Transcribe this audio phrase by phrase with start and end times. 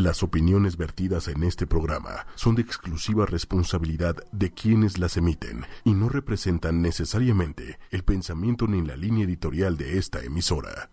[0.00, 5.92] Las opiniones vertidas en este programa son de exclusiva responsabilidad de quienes las emiten y
[5.92, 10.88] no representan necesariamente el pensamiento ni la línea editorial de esta emisora.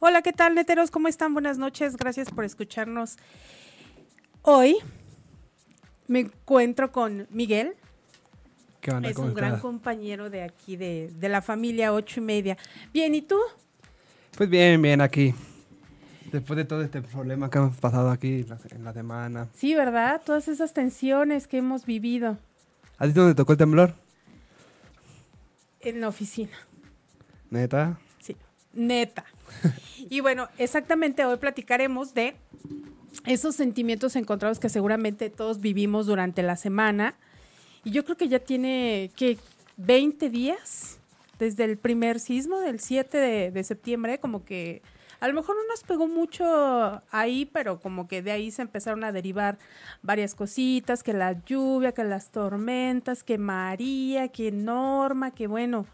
[0.00, 0.90] Hola, ¿qué tal, neteros?
[0.90, 1.32] ¿Cómo están?
[1.32, 1.96] Buenas noches.
[1.96, 3.16] Gracias por escucharnos.
[4.42, 4.76] Hoy
[6.06, 7.72] me encuentro con Miguel.
[8.82, 9.08] ¿Qué onda?
[9.08, 12.58] Es ¿Cómo un gran compañero de aquí, de, de la familia ocho y media.
[12.92, 13.38] Bien, ¿y tú?
[14.36, 15.34] Pues bien, bien, aquí.
[16.34, 19.46] Después de todo este problema que hemos pasado aquí en la semana.
[19.54, 20.20] Sí, ¿verdad?
[20.26, 22.38] Todas esas tensiones que hemos vivido
[22.98, 23.94] ¿A ti dónde tocó el temblor?
[25.78, 26.50] en la oficina.
[27.50, 28.00] ¿Neta?
[28.18, 28.36] Sí,
[28.72, 29.24] neta.
[30.10, 32.34] y bueno, exactamente hoy platicaremos de
[33.26, 37.14] esos sentimientos encontrados que seguramente todos vivimos durante la semana.
[37.84, 39.38] Y yo creo que ya tiene que
[39.76, 40.98] 20 días
[41.38, 44.82] desde el primer sismo del 7 de, de septiembre, como que
[45.24, 49.04] a lo mejor no nos pegó mucho ahí, pero como que de ahí se empezaron
[49.04, 49.56] a derivar
[50.02, 55.86] varias cositas, que la lluvia, que las tormentas, que María, que Norma, que bueno,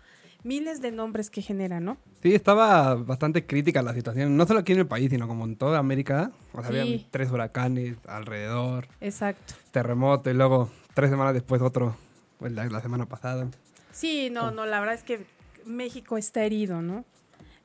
[0.43, 1.97] miles de nombres que generan, ¿no?
[2.23, 4.37] Sí, estaba bastante crítica la situación.
[4.37, 6.33] No solo aquí en el país, sino como en toda América.
[6.53, 6.79] O sea, Sí.
[6.81, 9.55] había tres huracanes alrededor, Exacto.
[9.71, 11.95] terremoto y luego tres semanas después otro,
[12.41, 13.47] pues la, la semana pasada.
[13.93, 15.25] Sí, no, no, la verdad es que
[15.67, 17.05] México está herido, ¿no?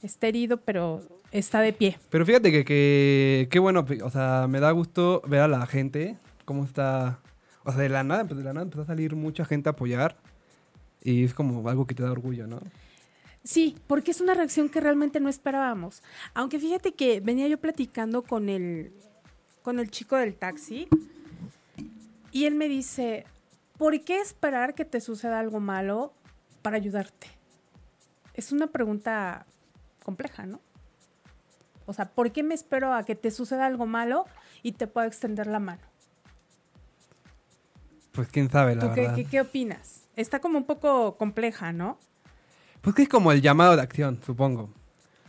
[0.03, 1.01] Está herido, pero
[1.39, 1.97] está de pie.
[2.09, 6.17] Pero fíjate que, que, qué bueno, o sea, me da gusto ver a la gente,
[6.45, 7.19] cómo está,
[7.63, 9.73] o sea, de la nada, pues de la nada empezó a salir mucha gente a
[9.73, 10.17] apoyar
[11.03, 12.59] y es como algo que te da orgullo, ¿no?
[13.43, 16.01] Sí, porque es una reacción que realmente no esperábamos.
[16.33, 18.91] Aunque fíjate que venía yo platicando con el,
[19.61, 20.87] con el chico del taxi
[22.31, 23.25] y él me dice,
[23.77, 26.11] ¿por qué esperar que te suceda algo malo
[26.63, 27.27] para ayudarte?
[28.33, 29.45] Es una pregunta
[30.03, 30.59] compleja, ¿no?
[31.85, 34.25] O sea, ¿por qué me espero a que te suceda algo malo
[34.63, 35.81] y te pueda extender la mano?
[38.11, 39.15] Pues quién sabe, la ¿Tú qué, verdad.
[39.15, 40.01] qué- qué opinas?
[40.15, 41.99] Está como un poco compleja, ¿no?
[42.81, 44.69] Pues que es como el llamado de acción, supongo.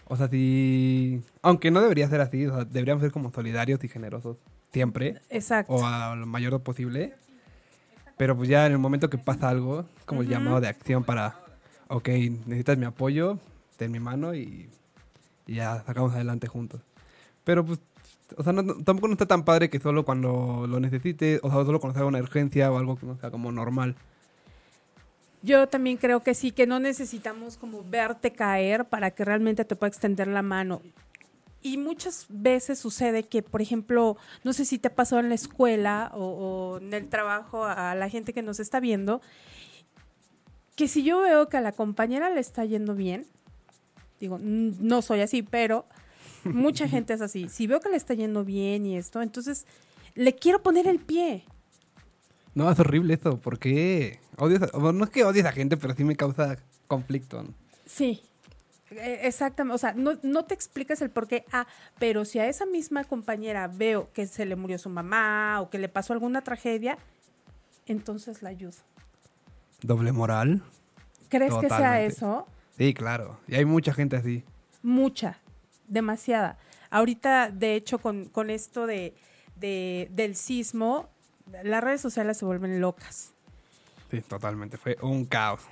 [0.07, 1.21] O sea, si...
[1.43, 4.37] Aunque no debería ser así, o sea, deberíamos ser como solidarios y generosos
[4.73, 5.73] siempre, Exacto.
[5.73, 7.15] o a lo mayor posible.
[8.17, 11.41] Pero pues ya en el momento que pasa algo, como el llamado de acción para,
[11.89, 12.09] ok,
[12.47, 13.39] necesitas mi apoyo,
[13.77, 14.71] ten mi mano y,
[15.47, 16.81] y ya sacamos adelante juntos.
[17.45, 17.79] Pero pues,
[18.37, 21.65] o sea, no- tampoco no está tan padre que solo cuando lo necesites, o sea,
[21.65, 23.95] solo cuando sea una urgencia o algo que no sea como normal.
[25.43, 29.77] Yo también creo que sí, que no necesitamos como verte caer para que realmente te
[29.77, 30.83] pueda extender la mano.
[31.63, 36.11] Y muchas veces sucede que, por ejemplo, no sé si te pasó en la escuela
[36.15, 39.21] o, o en el trabajo a la gente que nos está viendo,
[40.75, 43.27] que si yo veo que a la compañera le está yendo bien,
[44.21, 45.87] digo, "Mm, no soy así, pero
[46.45, 47.49] mucha gente es así.
[47.49, 49.67] Si veo que le está yendo bien y esto, entonces
[50.15, 51.45] le quiero poner el pie.
[52.55, 54.19] No, es horrible eso, ¿por qué?
[54.39, 56.57] Odias a- bueno, no es que odies a gente, pero sí me causa
[56.89, 57.43] conflicto.
[57.43, 57.51] ¿no?
[57.85, 58.23] Sí,
[58.91, 59.75] e- exactamente.
[59.75, 61.45] O sea, no, no te explicas el por qué.
[61.53, 61.67] Ah,
[61.99, 65.79] pero si a esa misma compañera veo que se le murió su mamá o que
[65.79, 66.97] le pasó alguna tragedia,
[67.87, 68.73] entonces la ayudo.
[69.83, 70.63] Doble moral.
[71.29, 72.47] ¿Crees que sea eso?
[72.77, 73.39] Sí, claro.
[73.49, 74.43] Y hay mucha gente así.
[74.83, 75.39] Mucha,
[75.89, 76.59] demasiada.
[76.91, 79.15] Ahorita, de hecho, con, con esto de,
[79.57, 81.09] de- del sismo,
[81.65, 83.33] las redes sociales se vuelven locas.
[84.11, 84.77] Sí, totalmente.
[84.77, 85.63] Fue un caos.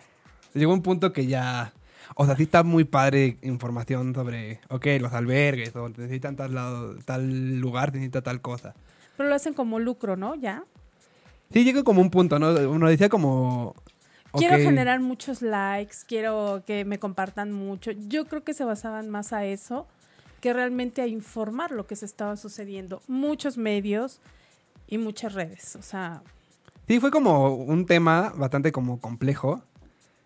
[0.54, 1.72] Llegó un punto que ya...
[2.16, 6.97] O sea, sí está muy padre información sobre, ok, los albergues, o necesitan tal, lado,
[7.04, 8.75] tal lugar, necesita tal cosa.
[9.16, 10.34] Pero lo hacen como lucro, ¿no?
[10.34, 10.64] Ya.
[11.50, 12.50] Sí, llegó como un punto, ¿no?
[12.70, 13.75] Uno decía como...
[14.38, 17.90] Quiero generar muchos likes, quiero que me compartan mucho.
[17.92, 19.86] Yo creo que se basaban más a eso
[20.40, 23.00] que realmente a informar lo que se estaba sucediendo.
[23.08, 24.20] Muchos medios
[24.88, 25.76] y muchas redes.
[25.76, 26.22] O sea,
[26.86, 29.62] Sí, fue como un tema bastante como complejo.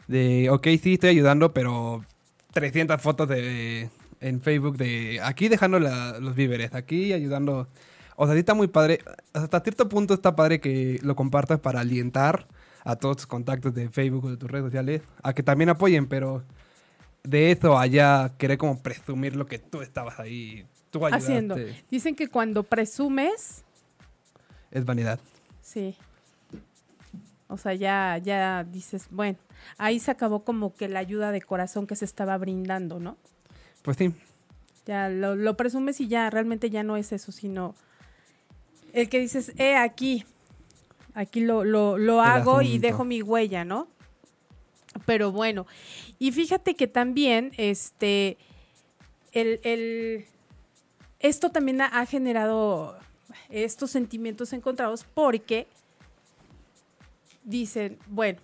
[0.08, 2.04] De, ok, sí, estoy ayudando, pero
[2.52, 3.90] 300 fotos de,
[4.20, 7.68] en Facebook de aquí dejando la- los víveres, aquí ayudando.
[8.16, 8.98] O sea, sí está muy padre.
[9.34, 12.48] Hasta cierto punto está padre que lo compartas para alientar
[12.88, 16.08] a todos tus contactos de Facebook o de tus redes sociales a que también apoyen,
[16.08, 16.42] pero
[17.22, 21.56] de eso allá querer como presumir lo que tú estabas ahí, tú ayudaste, haciendo.
[21.90, 23.62] Dicen que cuando presumes,
[24.70, 25.20] es vanidad.
[25.60, 25.94] sí.
[27.50, 29.38] O sea, ya, ya dices, bueno,
[29.78, 33.16] ahí se acabó como que la ayuda de corazón que se estaba brindando, ¿no?
[33.82, 34.14] Pues sí,
[34.86, 37.74] Ya lo, lo presumes y ya realmente ya no es eso, sino
[38.92, 40.26] el que dices, eh, aquí,
[41.14, 43.88] aquí lo, lo, lo hago y dejo mi huella, ¿no?
[45.06, 45.66] Pero bueno,
[46.18, 48.36] y fíjate que también, este,
[49.32, 50.26] el, el,
[51.20, 52.98] esto también ha, generado
[53.48, 55.66] estos sentimientos encontrados porque
[57.44, 58.40] dicen, bueno,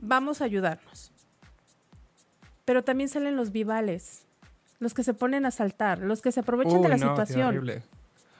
[0.00, 1.12] vamos a ayudarnos.
[2.64, 4.26] Pero también salen los vivales,
[4.78, 7.82] los que se ponen a saltar, los que se aprovechan de la no, situación.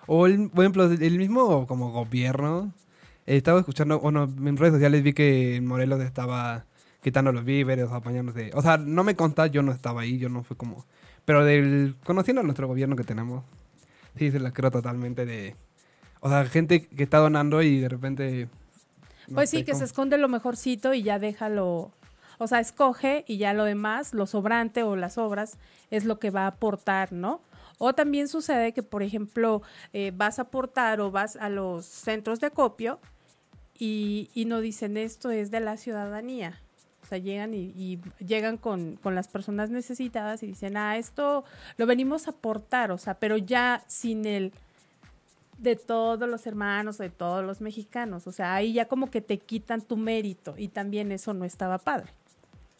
[0.06, 2.72] O, el, por ejemplo, el mismo como gobierno.
[3.36, 6.64] Estaba escuchando, bueno, en redes sociales vi que en Morelos estaba
[7.02, 8.50] quitando los víveres, apañándose.
[8.54, 10.84] O sea, no me consta, yo no estaba ahí, yo no fui como...
[11.24, 13.44] Pero del, conociendo a nuestro gobierno que tenemos,
[14.16, 15.54] sí se la creo totalmente de...
[16.20, 18.48] O sea, gente que está donando y de repente...
[19.28, 21.92] no pues sé sí, que cómo- se esconde lo mejorcito y ya déjalo,
[22.38, 25.56] o sea, escoge y ya lo demás, lo sobrante o las obras,
[25.90, 27.40] es lo que va a aportar, ¿no?
[27.78, 29.62] O también sucede que, por ejemplo,
[29.94, 32.98] eh, vas a aportar o vas a los centros de acopio
[33.80, 36.60] y, y no dicen esto es de la ciudadanía.
[37.02, 41.44] O sea, llegan y, y llegan con, con las personas necesitadas y dicen, ah, esto
[41.78, 44.52] lo venimos a aportar, o sea, pero ya sin el
[45.58, 48.26] de todos los hermanos, de todos los mexicanos.
[48.26, 51.78] O sea, ahí ya como que te quitan tu mérito y también eso no estaba
[51.78, 52.12] padre.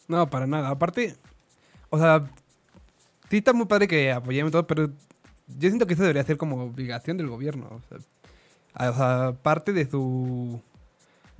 [0.07, 0.69] No, para nada.
[0.69, 1.15] Aparte,
[1.89, 2.25] o sea,
[3.29, 4.87] sí está muy padre que apoyemos todo, pero
[5.47, 7.67] yo siento que eso debería ser como obligación del gobierno.
[7.71, 10.61] O sea, o sea, parte de su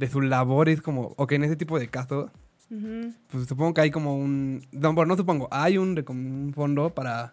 [0.01, 2.29] de su labor es como, ok, en ese tipo de casos,
[2.69, 3.13] Ujú.
[3.29, 7.31] pues supongo que hay como un, no, bueno, no supongo, hay un, un fondo para,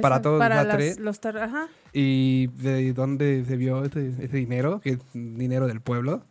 [0.00, 0.88] Para Eso, todo el para desastre.
[1.04, 1.68] las- los ajá.
[1.92, 6.22] y de dónde se vio ese, ese dinero, que es dinero del pueblo.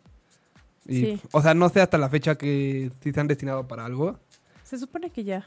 [0.86, 1.20] Y, Sí.
[1.32, 4.18] O sea, no sé hasta la fecha que sí se han destinado para algo,
[4.64, 5.46] Se supone que ya.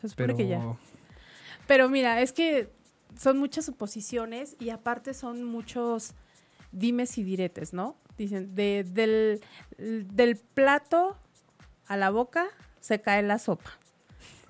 [0.00, 0.36] Se supone pero...
[0.36, 0.60] que ya.
[1.66, 2.70] Pero mira, es que
[3.18, 6.12] son muchas suposiciones y aparte son muchos
[6.72, 7.96] dimes y diretes, ¿no?
[8.16, 9.40] Dicen, de, del,
[9.78, 11.16] del plato
[11.86, 12.46] a la boca
[12.80, 13.78] se cae la sopa.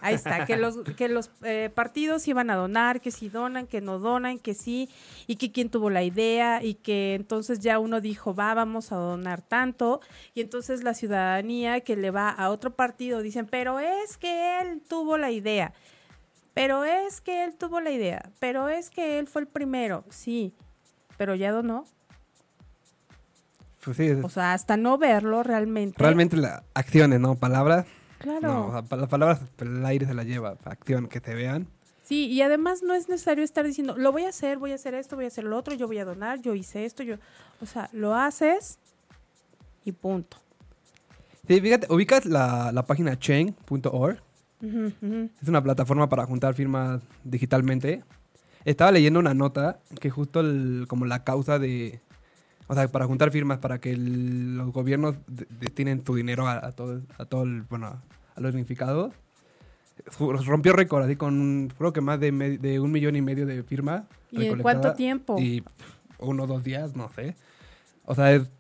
[0.01, 3.81] Ahí está, que los, que los eh, partidos iban a donar, que si donan, que
[3.81, 4.91] no donan, que sí,
[5.27, 8.97] y que quién tuvo la idea, y que entonces ya uno dijo, va, vamos a
[8.97, 10.01] donar tanto,
[10.35, 14.83] y entonces la ciudadanía que le va a otro partido dicen, pero es que él
[14.87, 15.73] tuvo la idea,
[16.53, 20.55] pero es que él tuvo la idea, pero es que él fue el primero, sí,
[21.17, 21.85] pero ya donó.
[23.87, 25.97] Pues sí, O sea, hasta no verlo realmente.
[26.03, 27.37] realmente las acciones, ¿no?
[27.37, 27.87] Palabras.
[28.19, 28.41] Claro.
[28.53, 30.57] No, o sea, las palabras el aire se las lleva.
[30.65, 31.69] Acción, que se vean.
[32.03, 34.95] Sí, y además no es necesario estar diciendo, lo voy a hacer, voy a hacer
[34.95, 37.17] esto, voy a hacer lo otro, yo voy a donar, yo hice esto, yo...
[37.61, 38.79] O sea, lo haces
[39.85, 40.37] y punto.
[41.49, 44.21] Sí, fíjate, ubicas la, la página chain.org.
[44.63, 48.03] Es una plataforma para juntar firmas digitalmente.
[48.65, 52.01] Estaba leyendo una nota que justo el- como la causa de...
[52.69, 56.67] O sea, para juntar firmas, para que el- los gobiernos de- destinen tu dinero a,
[56.67, 58.03] a todo, a todo el, bueno,
[58.35, 59.15] a los significados.
[60.19, 63.47] Ju- Rompió récord, así con, creo que más de, me- de un millón y medio
[63.47, 64.05] de firmas.
[64.31, 65.37] ¿Y en cuánto tiempo?
[65.39, 65.63] Y
[66.19, 67.37] uno o dos días, no sé.
[68.05, 68.51] O sea, es-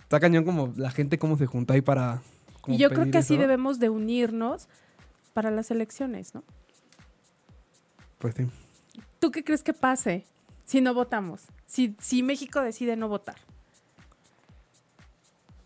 [0.00, 2.20] está cañón como la gente cómo se junta ahí para...
[2.66, 4.68] Y yo creo que así debemos de unirnos
[5.32, 6.42] para las elecciones, ¿no?
[8.18, 8.46] Pues sí.
[9.18, 10.24] ¿Tú qué crees que pase
[10.64, 11.42] si no votamos?
[11.66, 13.36] Si, si México decide no votar.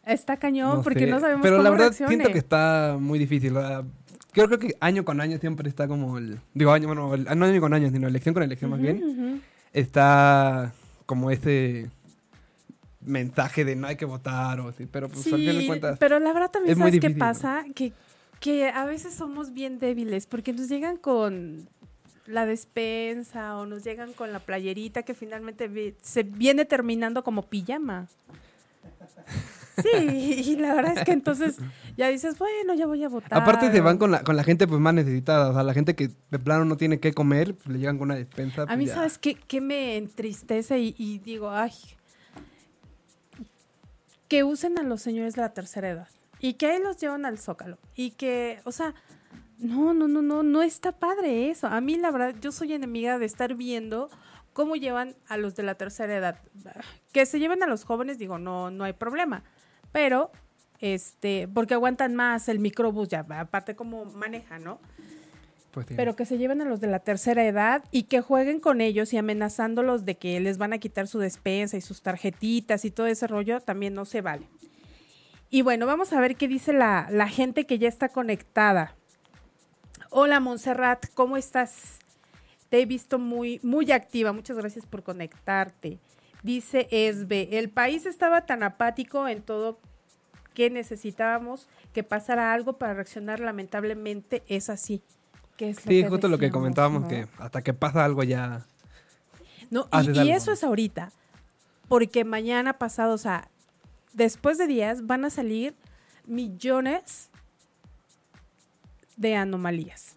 [0.04, 2.14] Está cañón porque sé, no sabemos Pero cómo la verdad reaccione.
[2.14, 3.52] siento que está muy difícil.
[4.34, 6.38] Yo creo que año con año siempre está como el...
[6.54, 9.02] Digo, año, bueno, el- no año con año, sino elección con elección más Ujú, bien.
[9.04, 9.40] ujú.
[9.72, 10.72] Está
[11.04, 11.90] como ese
[13.00, 14.86] mensaje de no hay que votar o así.
[14.86, 15.98] Pero pues al final de Sí, cuentas...
[15.98, 17.92] pero la verdad también es muy sabes qué pasa, que,
[18.40, 21.68] que a veces somos bien débiles porque nos llegan con
[22.28, 28.06] la despensa o nos llegan con la playerita que finalmente se viene terminando como pijama.
[29.82, 31.56] Sí, y la verdad es que entonces
[31.96, 33.40] ya dices, bueno, ya voy a votar.
[33.40, 35.50] Aparte se van con la, con la gente pues más necesitada.
[35.50, 38.06] O sea, la gente que de plano no tiene qué comer, pues, le llegan con
[38.06, 38.62] una despensa.
[38.62, 38.94] A pues, mí, ya.
[38.94, 40.78] ¿sabes qué, qué me entristece?
[40.80, 41.72] Y, y digo, ay,
[44.28, 46.08] que usen a los señores de la tercera edad
[46.40, 48.94] y que ahí los llevan al zócalo y que, o sea,
[49.58, 51.66] no, no, no, no, no está padre eso.
[51.66, 54.08] A mí, la verdad, yo soy enemiga de estar viendo
[54.52, 56.38] cómo llevan a los de la tercera edad.
[57.12, 59.42] Que se lleven a los jóvenes, digo, no, no hay problema.
[59.90, 60.30] Pero,
[60.80, 64.80] este, porque aguantan más el microbús, ya, aparte cómo maneja, ¿no?
[65.72, 65.86] Pues.
[65.94, 69.12] Pero que se lleven a los de la tercera edad y que jueguen con ellos
[69.12, 73.06] y amenazándolos de que les van a quitar su despensa y sus tarjetitas y todo
[73.06, 74.48] ese rollo, también no se vale.
[75.50, 78.97] Y bueno, vamos a ver qué dice la, la gente que ya está conectada.
[80.10, 81.98] Hola Montserrat, ¿cómo estás?
[82.70, 84.32] Te he visto muy, muy activa.
[84.32, 85.98] Muchas gracias por conectarte.
[86.42, 89.78] Dice Esbe, el país estaba tan apático en todo
[90.54, 93.40] que necesitábamos que pasara algo para reaccionar.
[93.40, 95.02] Lamentablemente es así.
[95.56, 97.08] ¿Qué es lo Sí, que justo lo que comentábamos, no?
[97.08, 98.66] que hasta que pasa algo ya...
[99.70, 100.34] No, y, y algo.
[100.34, 101.12] eso es ahorita.
[101.88, 103.50] Porque mañana pasado, o sea,
[104.12, 105.74] después de días van a salir
[106.26, 107.30] millones
[109.18, 110.16] de anomalías.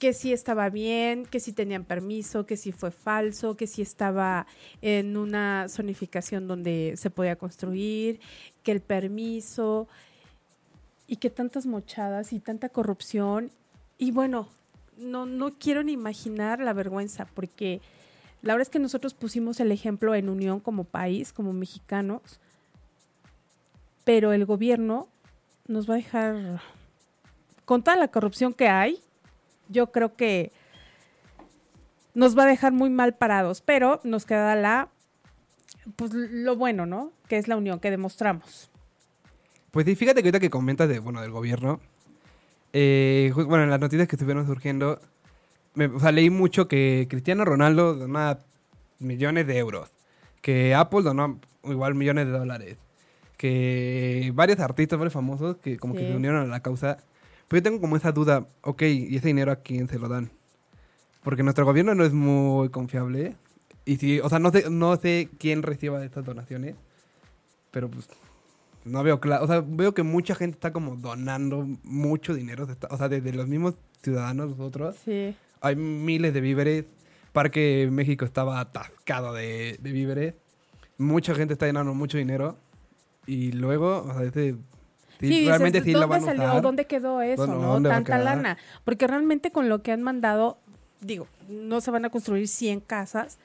[0.00, 4.46] Que si estaba bien, que si tenían permiso, que si fue falso, que si estaba
[4.82, 8.20] en una zonificación donde se podía construir,
[8.62, 9.88] que el permiso
[11.06, 13.50] y que tantas mochadas y tanta corrupción.
[13.96, 14.48] Y bueno,
[14.98, 17.80] no, no quiero ni imaginar la vergüenza, porque
[18.42, 22.40] la verdad es que nosotros pusimos el ejemplo en unión como país, como mexicanos,
[24.04, 25.08] pero el gobierno
[25.66, 26.62] nos va a dejar,
[27.68, 28.98] con toda la corrupción que hay,
[29.68, 30.52] yo creo que
[32.14, 34.88] nos va a dejar muy mal parados, pero nos queda la,
[35.96, 37.12] pues lo bueno, ¿no?
[37.28, 38.70] Que es la unión que demostramos.
[39.70, 41.78] Pues sí, fíjate que ahorita que comentas de, bueno, del gobierno,
[42.72, 44.98] eh, bueno, en las noticias que estuvieron surgiendo,
[45.74, 48.38] me- o sea, leí mucho que Cristiano Ronaldo donó
[48.98, 49.92] millones de euros,
[50.40, 52.78] que Apple donó igual millones de dólares,
[53.36, 56.96] que varios artistas, varios famosos que como que se unieron a la causa.
[57.48, 60.30] Pero yo tengo como esa duda, ok, ¿y ese dinero a quién se lo dan?
[61.22, 63.36] Porque nuestro gobierno no es muy confiable.
[63.84, 66.74] Y si, o sea, no sé, no sé quién reciba estas donaciones,
[67.70, 68.08] pero pues
[68.84, 69.44] no veo claro.
[69.44, 72.64] O sea, veo que mucha gente está como donando mucho dinero.
[72.70, 74.96] está- O sea, desde los mismos ciudadanos nosotros.
[75.04, 75.34] Sí.
[75.60, 76.84] Hay miles de víveres.
[77.32, 80.34] Parque México estaba atascado de, de víveres.
[80.98, 82.56] Mucha gente está llenando mucho dinero.
[83.26, 84.56] Y luego, o sea, ese,
[85.20, 86.44] sí, Sí, dices, realmente sí lo ¿dónde van a salió?
[86.48, 86.62] usar.
[86.62, 87.72] ¿Dónde quedó eso, ¿Dónde- no?
[87.74, 88.58] dónde a Tanta lana.
[88.84, 90.58] Porque realmente con lo que han mandado,
[91.00, 93.38] digo, no se van a construir 100 casas,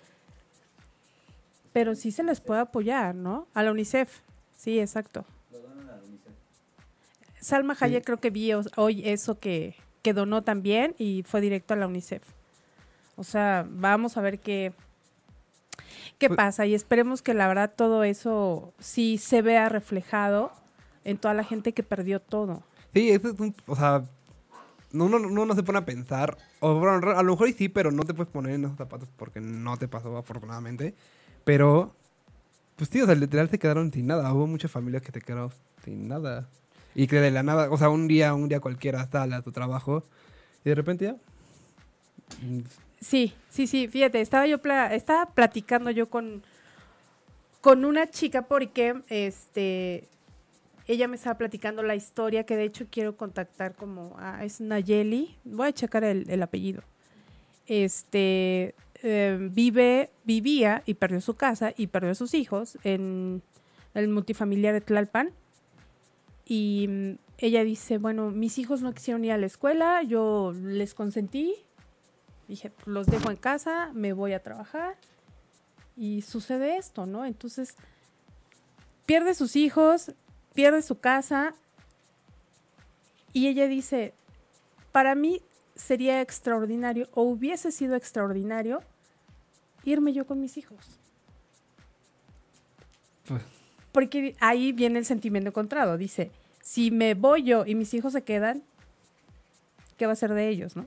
[1.73, 3.47] pero sí se les puede apoyar, ¿no?
[3.53, 4.19] A la UNICEF.
[4.55, 5.25] Sí, exacto.
[7.39, 11.77] Salma Hayek creo que vi hoy eso que, que donó también y fue directo a
[11.77, 12.23] la UNICEF.
[13.17, 14.71] O sea, vamos a ver qué,
[16.19, 20.51] qué Pues- pasa y esperemos que la verdad todo eso sí se vea reflejado
[21.05, 22.63] en toda la gente que perdió todo.
[22.93, 24.03] Sí, eso es un, o sea,
[24.91, 27.91] no- uno, uno no se pone a pensar, o bueno, a lo mejor sí, pero
[27.91, 30.93] no te puedes poner en esos zapatos porque no te pasó afortunadamente,
[31.43, 31.93] pero,
[32.75, 35.51] pues sí, o sea, literal se quedaron sin nada, hubo muchas familias que te quedaron
[35.83, 36.47] sin nada,
[36.95, 39.51] y que de la nada, o sea, un día, un día cualquiera sale a tu
[39.51, 40.03] trabajo,
[40.63, 41.15] y de repente ya,
[42.45, 42.59] mm,
[43.01, 46.41] Sí, sí, sí, fíjate, estaba yo pla- estaba platicando yo con,
[47.59, 50.07] con una chica porque este
[50.87, 55.37] ella me estaba platicando la historia que de hecho quiero contactar como a, es Nayeli,
[55.45, 56.83] voy a checar el, el apellido.
[57.67, 58.75] Este
[59.05, 63.41] eh, vive, vivía y perdió su casa y perdió a sus hijos en
[63.93, 65.31] el multifamiliar de Tlalpan.
[66.45, 70.93] Y mm, ella dice, bueno, mis hijos no quisieron ir a la escuela, yo les
[70.93, 71.55] consentí,
[72.47, 74.95] dije, "Pues, los dejo en casa, me voy a trabajar
[75.97, 77.25] y sucede esto, ¿no?
[77.25, 77.75] Entonces,
[79.05, 80.13] pierde sus hijos,
[80.53, 81.53] pierde su casa
[83.31, 84.13] y ella dice,
[84.91, 85.41] para mí
[85.75, 88.81] sería extraordinario o hubiese sido extraordinario
[89.85, 90.99] irme yo con mis hijos.
[93.27, 93.41] Pues-
[93.91, 95.97] Porque ahí viene el sentimiento encontrado.
[95.97, 96.31] Dice,
[96.61, 98.63] si me voy yo y mis hijos se quedan,
[99.97, 100.85] ¿qué va a ser de ellos, no?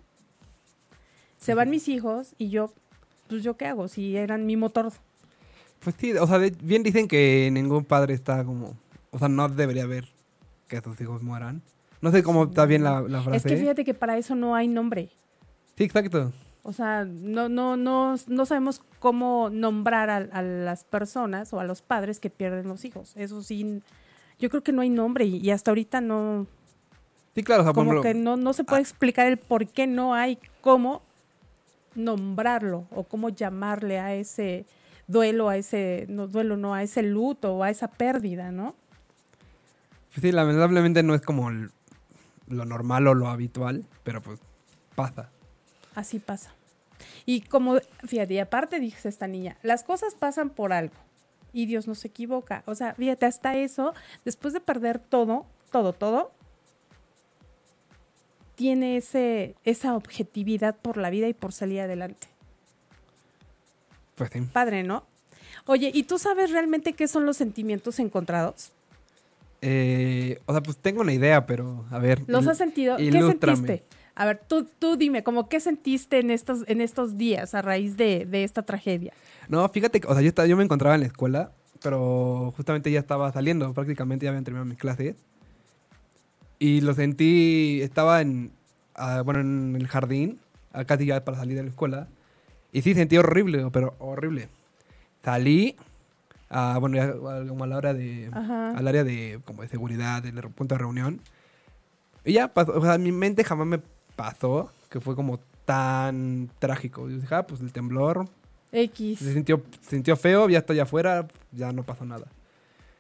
[1.39, 2.73] Se van mis hijos y yo,
[3.29, 4.93] pues yo qué hago si eran mi motor.
[5.81, 8.75] pues sí, o sea, bien dicen que ningún padre está como,
[9.17, 10.07] o sea, no debería haber
[10.69, 11.63] que sus hijos mueran.
[12.03, 13.39] No sé cómo está bien la, la frase.
[13.39, 15.11] Es que fíjate que para eso no hay nombre.
[15.77, 16.33] Sí, exacto.
[16.63, 21.65] O sea, no, no, no, no sabemos cómo nombrar a, a las personas o a
[21.65, 23.15] los padres que pierden los hijos.
[23.17, 23.81] Eso sí,
[24.39, 26.47] yo creo que no hay nombre y, y hasta ahorita no,
[27.35, 29.67] Sí, claro, o sea, por como ejemplo, que no, no se puede explicar el por
[29.67, 31.03] qué no hay cómo
[31.95, 34.67] nombrarlo o cómo llamarle a ese
[35.07, 38.75] duelo, a ese, no duelo, no, a ese luto o a esa pérdida, ¿no?
[40.17, 41.71] Pues sí, lamentablemente no es como el-
[42.49, 44.41] lo normal o lo habitual, pero pues
[44.95, 45.29] pasa.
[45.95, 46.55] Así pasa.
[47.27, 50.95] Y como, fíjate, y aparte dice esta niña, las cosas pasan por algo
[51.53, 52.63] y Dios no se equivoca.
[52.65, 53.93] O sea, fíjate, hasta eso,
[54.25, 56.33] después de perder todo, todo, todo,
[58.55, 62.27] tiene ese, esa objetividad por la vida y por salir adelante.
[64.15, 64.41] Pues sí.
[64.51, 65.05] Padre, ¿no?
[65.67, 68.73] Oye, ¿y tú sabes realmente qué son los sentimientos encontrados?
[69.69, 72.23] Eh, o sea, pues tengo una idea, pero a ver.
[72.29, 72.99] ¿Los has sentido?
[72.99, 73.57] ¿Qué ilústrame.
[73.57, 73.85] sentiste?
[74.15, 77.97] A ver, tú, tú dime, como qué sentiste en estos, en estos días a raíz
[77.97, 79.13] de, de esta tragedia.
[79.49, 81.51] No, fíjate, o sea, yo, estaba, yo me encontraba en la escuela,
[81.83, 85.17] pero justamente ya estaba saliendo, prácticamente ya habían terminado mis clases.
[86.61, 88.53] Y lo sentí, estaba en,
[88.95, 90.39] ah, bueno, en el jardín,
[90.87, 92.07] casi ya para salir de la escuela.
[92.71, 94.49] Y sí, sentí horrible, pero horrible.
[95.25, 95.75] Salí,
[96.49, 98.31] a, bueno, ya, a- como a la hora de...
[98.33, 98.71] Ajá.
[98.77, 101.21] Al área de, como de seguridad, del punto de reunión.
[102.25, 103.81] Y ya pasó, o sea, mi mente jamás me
[104.17, 107.09] pasó que fue como tan trágico.
[107.09, 108.29] Yo dije, ah, pues el temblor,
[108.73, 109.19] X.
[109.19, 112.27] se sintió, se sintió feo, ya estoy afuera, ya no pasó nada.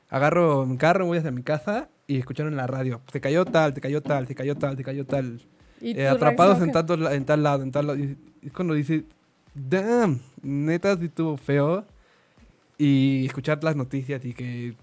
[0.08, 3.00] Agarro mi carro, voy hacia mi casa y escucharon en la radio.
[3.12, 5.42] Se cayó tal, se cayó tal, se cayó tal, se cayó tal.
[5.80, 7.98] ¿Y Eh, atrapados en, tanto en tal lado, en tal lado.
[7.98, 9.04] Y es cuando dice,
[9.54, 11.84] damn, neta sí estuvo feo.
[12.78, 14.74] Y escuchar las noticias y que...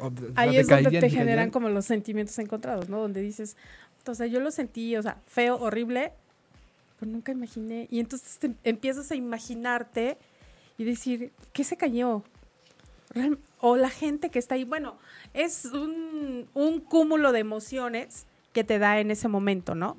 [0.00, 3.00] o- o sea, Ahí es donde te generan como los sentimientos encontrados, ¿no?
[3.00, 3.56] Donde dices,
[4.06, 6.12] o sea, yo lo sentí, o sea, feo, horrible,
[7.00, 7.88] pero nunca imaginé.
[7.90, 10.18] Y entonces te empiezas a imaginarte
[10.78, 12.22] y decir, ¿qué se cayó?
[13.60, 14.64] O la gente que está ahí.
[14.64, 14.96] Bueno,
[15.32, 19.96] es un, un cúmulo de emociones que te da en ese momento, ¿no?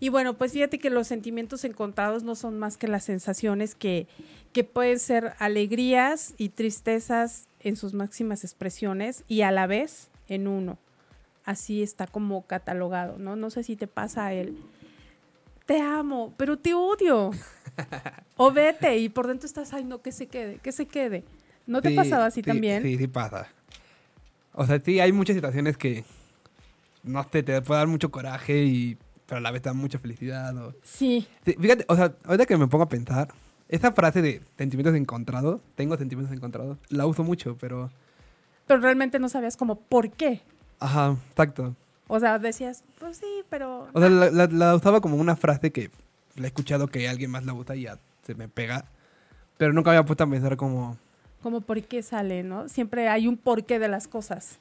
[0.00, 4.06] Y bueno, pues fíjate que los sentimientos encontrados no son más que las sensaciones que,
[4.52, 10.46] que pueden ser alegrías y tristezas en sus máximas expresiones y a la vez en
[10.46, 10.78] uno.
[11.44, 13.34] Así está como catalogado, ¿no?
[13.34, 14.56] No sé si te pasa él.
[15.66, 17.30] Te amo, pero te odio.
[18.36, 21.24] o vete y por dentro estás, ay, no, que se quede, que se quede.
[21.66, 22.82] ¿No te Sí, pasaba así sí, también?
[22.82, 23.48] Sí, sí pasa.
[24.52, 26.04] O sea, sí, hay muchas situaciones que,
[27.02, 28.96] no sé, te puede dar mucho coraje y
[29.28, 30.56] pero a la vez da mucha felicidad.
[30.56, 31.28] o- Sí.
[31.44, 33.28] Sí, fíjate, o sea, ahorita que me pongo a pensar,
[33.68, 37.90] esa frase de sentimientos encontrados, tengo sentimientos encontrados, la uso mucho, pero...
[38.66, 40.40] Pero realmente no sabías como por qué.
[40.80, 41.74] Ajá, exacto.
[42.06, 43.88] O sea, decías, pues sí, pero...
[43.92, 45.90] O sea, la, la- la usaba como una frase que
[46.36, 48.84] la he escuchado que alguien más la usa y ya se me pega.
[49.58, 50.96] Pero nunca había puesto a pensar como...
[51.42, 52.68] Como por qué sale, ¿no?
[52.68, 54.58] Siempre hay un porqué de las cosas.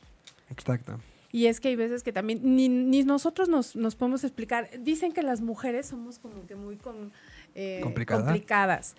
[0.50, 1.00] Exacto.
[1.32, 4.70] Y es que hay veces que también ni, ni nosotros nos, nos podemos explicar.
[4.80, 7.12] Dicen que las mujeres somos como que muy con-
[7.56, 8.24] eh, ¿Complicadas?
[8.24, 8.96] complicadas.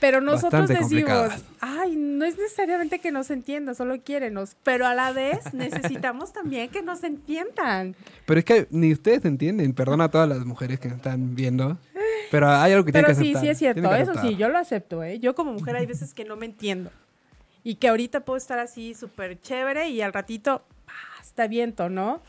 [0.00, 4.56] Pero nosotros Bastante decimos, ay, no es necesariamente que nos entiendan, solo quiérenos.
[4.62, 7.96] Pero a la vez necesitamos también que nos entiendan.
[8.26, 9.72] Pero es que ni ustedes entienden.
[9.72, 11.78] Perdona a todas las mujeres que me están viendo.
[12.30, 13.42] Pero hay algo que tienen Pero que sí, aceptar.
[13.42, 15.18] sí es cierto, Tienen eso sí, yo lo acepto, ¿eh?
[15.18, 16.90] Yo como mujer hay veces que no me entiendo.
[17.64, 20.62] Y que ahorita puedo estar así súper chévere y al ratito,
[21.22, 22.22] está viento, ¿no?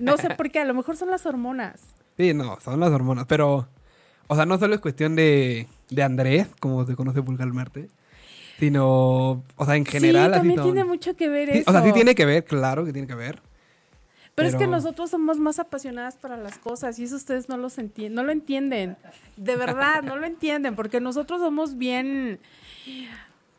[0.00, 1.80] No sé por qué, a lo mejor son las hormonas.
[2.16, 3.26] Sí, no, son las hormonas.
[3.26, 3.68] Pero,
[4.26, 7.88] o sea, no solo es cuestión de, de Andrés, como se conoce vulgarmente,
[8.58, 10.26] sino, o sea, en general.
[10.26, 10.72] sí, así también son.
[10.72, 11.70] tiene mucho que ver Sí, eso.
[11.70, 13.40] O sea, sí tiene que ver, claro que tiene que ver.
[14.34, 17.78] pero, es que nosotros somos más apasionadas para las cosas y eso ustedes no, los
[17.78, 18.96] enti- no lo entienden.
[19.36, 22.40] De verdad, no lo entienden porque nosotros somos bien...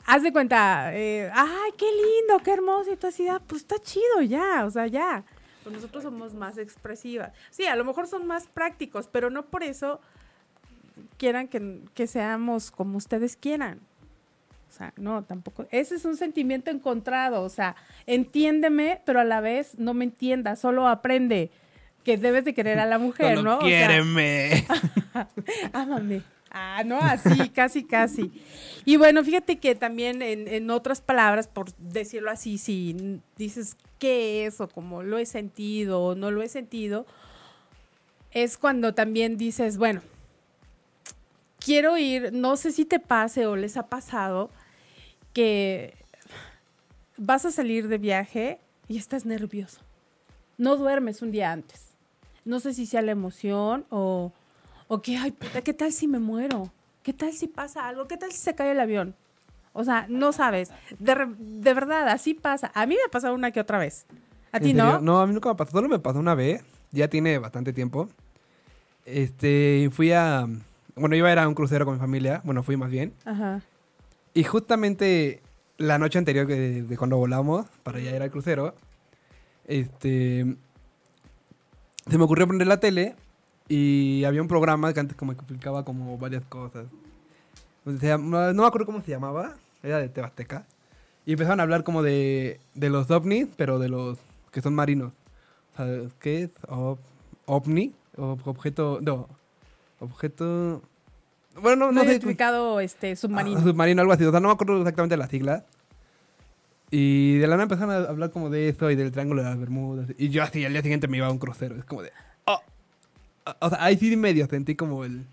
[0.06, 3.80] Haz de cuenta, eh, ay, qué lindo, qué hermoso, y tú así, ah, pues está
[3.80, 5.24] chido ya, o sea, ya.
[5.64, 7.32] Pues nosotros somos más expresivas.
[7.50, 10.00] Sí, a lo mejor son más prácticos, pero no por eso
[11.18, 13.80] quieran que, que seamos como ustedes quieran.
[14.70, 15.66] O sea, no, tampoco.
[15.72, 17.42] Ese es un sentimiento encontrado.
[17.44, 20.56] O sea, entiéndeme, pero a la vez no me entienda.
[20.56, 21.50] Solo aprende
[22.04, 23.58] que debes de querer a la mujer, Solo ¿no?
[23.58, 24.68] O sea, quiéreme.
[25.74, 26.22] ámame.
[26.58, 28.32] Ah, no, así, casi, casi.
[28.86, 34.46] Y bueno, fíjate que también en, en otras palabras, por decirlo así, si dices qué
[34.46, 37.06] es o como lo he sentido o no lo he sentido,
[38.32, 40.02] es cuando también dices, bueno,
[41.60, 44.50] quiero ir, no sé si te pase o les ha pasado
[45.34, 45.94] que
[47.18, 49.82] vas a salir de viaje y estás nervioso.
[50.58, 51.98] No duermes un día antes.
[52.46, 54.32] No sé si sea la emoción o,
[54.88, 56.72] o que, ay, puta, ¿qué tal si me muero?
[57.04, 58.08] ¿Qué tal si pasa algo?
[58.08, 59.16] ¿Qué tal si se cae el avión?
[59.74, 60.72] O sea, no sabes.
[61.00, 62.72] De, de verdad, así pasa.
[62.74, 64.06] A mí me ha pasado una que otra vez.
[64.52, 65.00] ¿A ¿En ti no?
[65.02, 65.72] No, a mí nunca me pasó.
[65.72, 66.64] Solo me pasó una vez.
[66.92, 68.08] Ya tiene bastante tiempo.
[69.06, 70.48] Este, fui a...
[70.96, 72.42] Bueno, iba a ir a un crucero con mi familia.
[72.46, 73.14] Bueno, fui más bien.
[73.26, 73.62] Ajá.
[74.34, 75.42] Y justamente
[75.78, 78.74] la noche anterior que- de cuando volamos para ya ir al crucero,
[79.68, 80.56] este,
[82.10, 83.16] se me ocurrió poner la tele
[83.68, 86.86] y había un programa que antes como que explicaba como varias cosas.
[87.86, 88.18] No,
[88.54, 90.66] no me acuerdo cómo se llamaba, era de Tebasteca.
[91.26, 94.18] Y empezaron a hablar como de, de los ovnis, pero de los
[94.52, 95.12] que son marinos.
[95.74, 96.50] O sea, ¿qué es?
[96.68, 97.00] Ob-
[97.46, 99.28] ovni, o objeto, no,
[100.00, 100.82] objeto...
[101.62, 102.08] Bueno, no, No, no sé.
[102.08, 103.60] identificado este, submarino.
[103.60, 104.24] Ah, submarino, algo así.
[104.26, 105.64] O sea, no me acuerdo exactamente las siglas.
[106.92, 109.60] Y de la nada empezaron a hablar como de eso y del Triángulo de las
[109.60, 110.10] Bermudas.
[110.18, 111.76] Y yo así, al día siguiente me iba a un crucero.
[111.78, 112.12] Es como de...
[113.60, 115.26] O sea, ahí sí medio sentí como el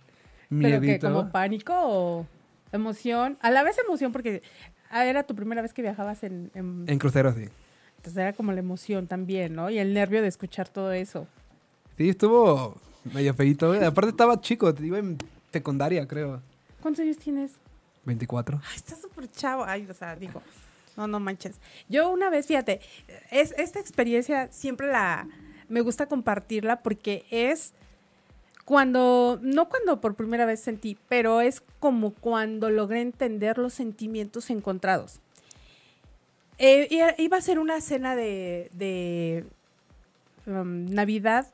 [0.51, 1.09] ¿Pero que miedito.
[1.12, 2.27] como pánico o
[2.72, 3.38] emoción?
[3.40, 4.42] A la vez emoción porque
[4.90, 6.51] ah, era tu primera vez que viajabas en...
[6.55, 7.48] en- En crucero, sí.
[7.96, 9.70] Entonces era como la emoción también, ¿no?
[9.70, 11.27] Y el nervio de escuchar todo eso.
[11.96, 12.77] Sí, estuvo
[13.12, 13.72] medio feito.
[13.72, 15.16] Aparte estaba chico, iba en
[15.53, 16.42] secundaria, creo.
[16.81, 17.53] ¿Cuántos años tienes?
[18.05, 18.61] 24.
[18.68, 19.64] Ay, está súper chavo.
[19.64, 20.42] Ay, o sea, digo,
[20.96, 21.61] no, no manches.
[21.88, 22.81] Yo una vez, fíjate,
[23.31, 25.29] es, esta experiencia siempre la,
[25.68, 27.72] me gusta compartirla porque es
[28.64, 34.51] cuando, no cuando por primera vez sentí, pero es como cuando logré entender los sentimientos
[34.51, 35.20] encontrados.
[36.59, 39.44] Eh, iba a ser una cena de, de
[40.46, 41.53] um, Navidad,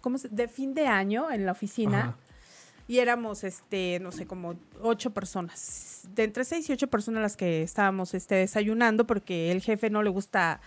[0.00, 2.00] ¿cómo se- de fin de año en la oficina.
[2.00, 2.16] Ajá.
[2.88, 6.08] Y éramos, este, no sé, como ocho personas.
[6.14, 10.02] De entre seis y ocho personas las que estábamos este, desayunando, porque el jefe no
[10.02, 10.60] le gusta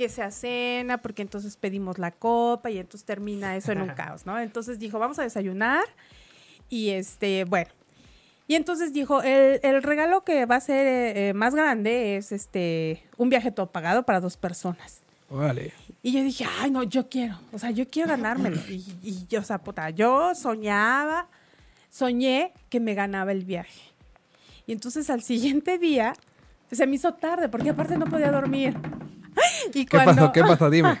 [0.00, 4.24] que sea cena, porque entonces pedimos la copa y entonces termina eso en un caos,
[4.24, 4.40] ¿no?
[4.40, 5.84] Entonces dijo, vamos a desayunar
[6.70, 7.70] y este, bueno.
[8.48, 12.32] Y entonces dijo, el, el regalo que va a ser eh, eh, más grande es
[12.32, 15.02] este, un viaje todo pagado para dos personas.
[15.28, 15.74] Vale.
[16.02, 18.56] Y yo dije, ay, no, yo quiero, o sea, yo quiero ganármelo.
[18.70, 21.28] Y, y yo, o sea, puta, yo soñaba,
[21.90, 23.82] soñé que me ganaba el viaje.
[24.66, 26.14] Y entonces al siguiente día
[26.72, 28.78] se me hizo tarde, porque aparte no podía dormir.
[29.74, 30.32] Y ¿Qué pasó?
[30.32, 30.70] ¿Qué pasó?
[30.70, 30.98] Dime.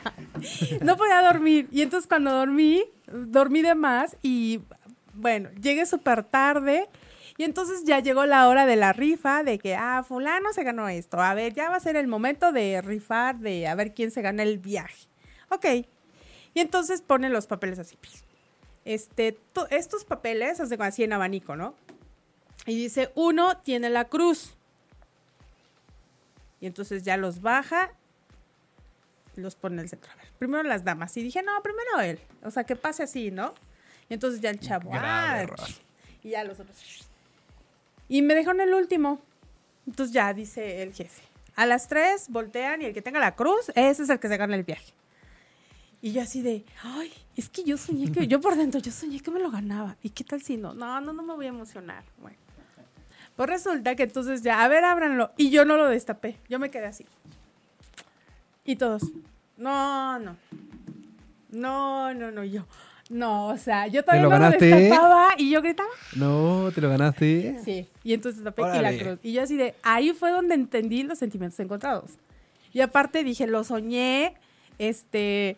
[0.82, 1.68] no podía dormir.
[1.70, 4.60] Y entonces cuando dormí, dormí de más y
[5.14, 6.88] bueno, llegué súper tarde.
[7.36, 10.88] Y entonces ya llegó la hora de la rifa, de que, ah, fulano se ganó
[10.90, 11.20] esto.
[11.20, 14.20] A ver, ya va a ser el momento de rifar, de a ver quién se
[14.20, 15.08] gana el viaje.
[15.48, 15.64] Ok.
[16.52, 17.96] Y entonces ponen los papeles así.
[18.84, 21.74] Este, to- estos papeles, hacen así en abanico, ¿no?
[22.66, 24.54] Y dice, uno tiene la cruz.
[26.60, 27.90] Y entonces ya los baja
[29.40, 30.10] los pone en el centro.
[30.12, 31.16] A ver, primero las damas.
[31.16, 32.20] Y dije, no, primero él.
[32.42, 33.54] O sea, que pase así, ¿no?
[34.08, 34.90] Y entonces ya el chavo.
[34.92, 35.46] Ah,
[36.22, 37.08] y ya los otros.
[38.08, 39.20] Y me dejaron el último.
[39.86, 41.22] Entonces ya dice el jefe.
[41.56, 44.36] A las tres voltean y el que tenga la cruz, ese es el que se
[44.36, 44.92] gana el viaje.
[46.02, 49.20] Y yo así de, ay, es que yo soñé que, yo por dentro, yo soñé
[49.20, 49.96] que me lo ganaba.
[50.02, 50.72] ¿Y qué tal si no?
[50.72, 52.04] No, no, no me voy a emocionar.
[52.20, 52.36] Bueno.
[53.36, 55.32] Pues resulta que entonces ya, a ver, ábranlo.
[55.36, 56.38] Y yo no lo destapé.
[56.48, 57.06] Yo me quedé así.
[58.64, 59.02] Y todos,
[59.60, 60.36] no, no.
[61.50, 62.66] No, no, no, yo.
[63.10, 65.90] No, o sea, yo todavía lo no lo destapaba y yo gritaba.
[66.14, 67.58] No, te lo ganaste.
[67.64, 69.18] Sí, y entonces tapé y la cruz.
[69.22, 72.12] Y yo así de, ahí fue donde entendí los sentimientos encontrados.
[72.72, 74.34] Y aparte dije, lo soñé,
[74.78, 75.56] este, eh,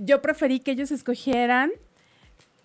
[0.00, 1.70] yo preferí que ellos escogieran,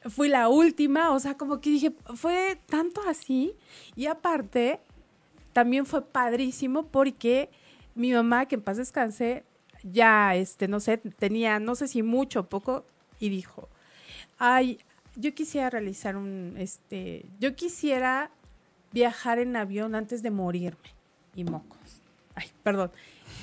[0.06, 3.54] fui la última, o sea, como que dije, fue tanto así.
[3.96, 4.80] Y aparte,
[5.54, 7.52] también fue padrísimo porque
[7.94, 9.44] mi mamá, que en paz descanse,
[9.84, 12.86] ya, este, no sé, tenía, no sé si mucho o poco,
[13.20, 13.70] y dijo,
[14.38, 14.80] ay,
[15.16, 18.32] yo quisiera realizar un, este, yo quisiera
[18.92, 20.78] viajar en avión antes de morirme.
[21.36, 21.78] Y mocos.
[22.36, 22.92] Ay, perdón.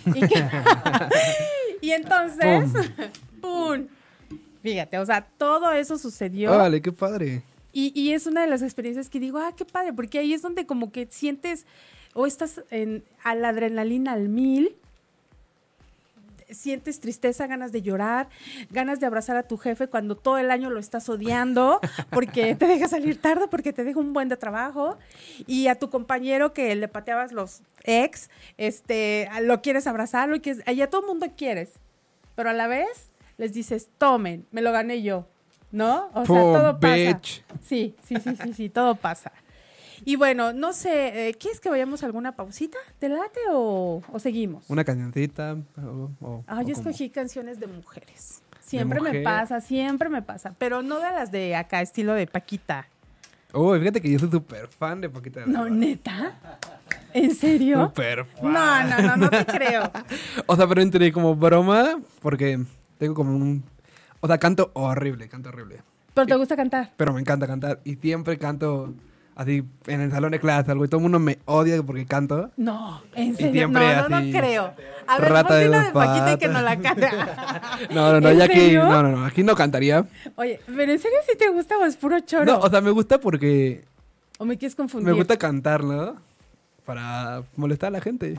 [0.07, 0.45] Y, que-
[1.81, 2.71] y entonces,
[3.41, 3.87] ¡pum!
[4.63, 6.53] Fíjate, o sea, todo eso sucedió.
[6.53, 7.43] Órale, qué padre.
[7.73, 10.43] Y, y es una de las experiencias que digo, ah, qué padre, porque ahí es
[10.43, 11.67] donde como que sientes
[12.15, 14.75] o estás en, a la adrenalina al mil,
[16.51, 18.29] sientes tristeza, ganas de llorar,
[18.71, 21.81] ganas de abrazar a tu jefe cuando todo el año lo estás odiando
[22.11, 24.99] porque te deja salir tarde, porque te deja un buen de trabajo,
[25.47, 30.63] y a tu compañero que le pateabas los ex, este, lo quieres abrazar, lo quieres,
[30.67, 31.75] y a todo mundo quieres,
[32.35, 35.27] pero a la vez les dices, tomen, me lo gané yo,
[35.71, 36.09] ¿no?
[36.15, 37.21] O sea, todo pasa.
[37.63, 39.33] Sí, sí, sí, sí, sí, todo pasa.
[40.05, 42.79] Y bueno, no sé, eh, ¿quieres que vayamos a alguna pausita?
[42.99, 44.69] ¿Te late o, o seguimos?
[44.69, 45.57] Una cañoncita.
[45.79, 48.43] o- o- Ah, yo escogí canciones de mujeres.
[48.61, 49.23] Siempre me mujer?
[49.25, 50.55] pasa, siempre me pasa.
[50.59, 52.89] Pero no de las de acá, estilo de Paquita.
[53.55, 56.35] Uy, fíjate que yo soy súper fan de Paquita de No, neta.
[57.15, 57.87] ¿En serio?
[57.87, 58.53] Súper fan.
[58.53, 59.91] No, no, no, no te creo.
[60.47, 62.59] O sea, pero entre como broma, porque
[62.99, 63.65] tengo como un...
[64.21, 65.83] O sea, canto horrible, canto horrible.
[66.13, 66.93] Pero te gusta cantar.
[66.97, 67.81] Pero me encanta cantar.
[67.85, 68.95] Y siempre canto
[69.37, 70.85] así en el salón de clase, algo.
[70.85, 72.51] Y todo el mundo me odia porque canto.
[72.57, 73.69] No, en serio.
[73.69, 74.75] No, no, creo.
[75.07, 77.63] A ver, rata de dos de Paquita y que no la canta.
[77.91, 78.73] No, no, no, ¿En ya aquí...
[78.75, 80.07] No, no, no, aquí no cantaría.
[80.37, 82.45] Oye, pero en serio si te gusta o es puro choro.
[82.45, 83.85] No, o sea, me gusta porque
[84.39, 85.07] ¿O me quieres confundir?
[85.09, 86.17] me gusta cantar, ¿no?
[86.85, 88.39] Para molestar a la gente.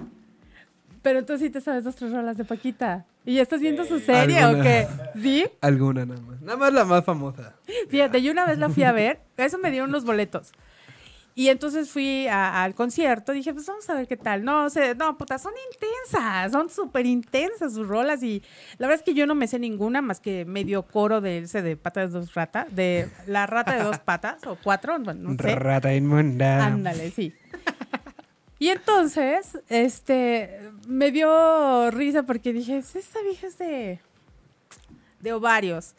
[1.03, 3.05] Pero entonces sí te sabes dos tres rolas de Paquita.
[3.25, 4.88] ¿Y ya estás viendo su serie o qué?
[5.21, 5.45] ¿Sí?
[5.62, 6.41] Alguna nada más.
[6.41, 7.53] Nada más la más famosa.
[7.89, 10.51] Fíjate, yo una vez la fui a ver, eso me dieron unos boletos.
[11.39, 14.43] Y entonces fui a- al concierto, dije, pues vamos a ver qué tal.
[14.43, 18.23] No, no, puta, son intensas, son súper intensas sus rolas.
[18.23, 18.41] Y
[18.80, 21.62] la verdad es que yo no me sé ninguna más que medio coro de ese
[21.62, 25.36] de pata de dos ratas, de la rata de dos patas o cuatro, no, no
[25.38, 25.54] sé.
[25.54, 26.65] Rata inmunda.
[26.65, 27.32] Ándale, sí.
[28.58, 34.00] Y entonces, este, me dio risa porque dije, esta vieja es de,
[35.19, 35.93] de ovarios.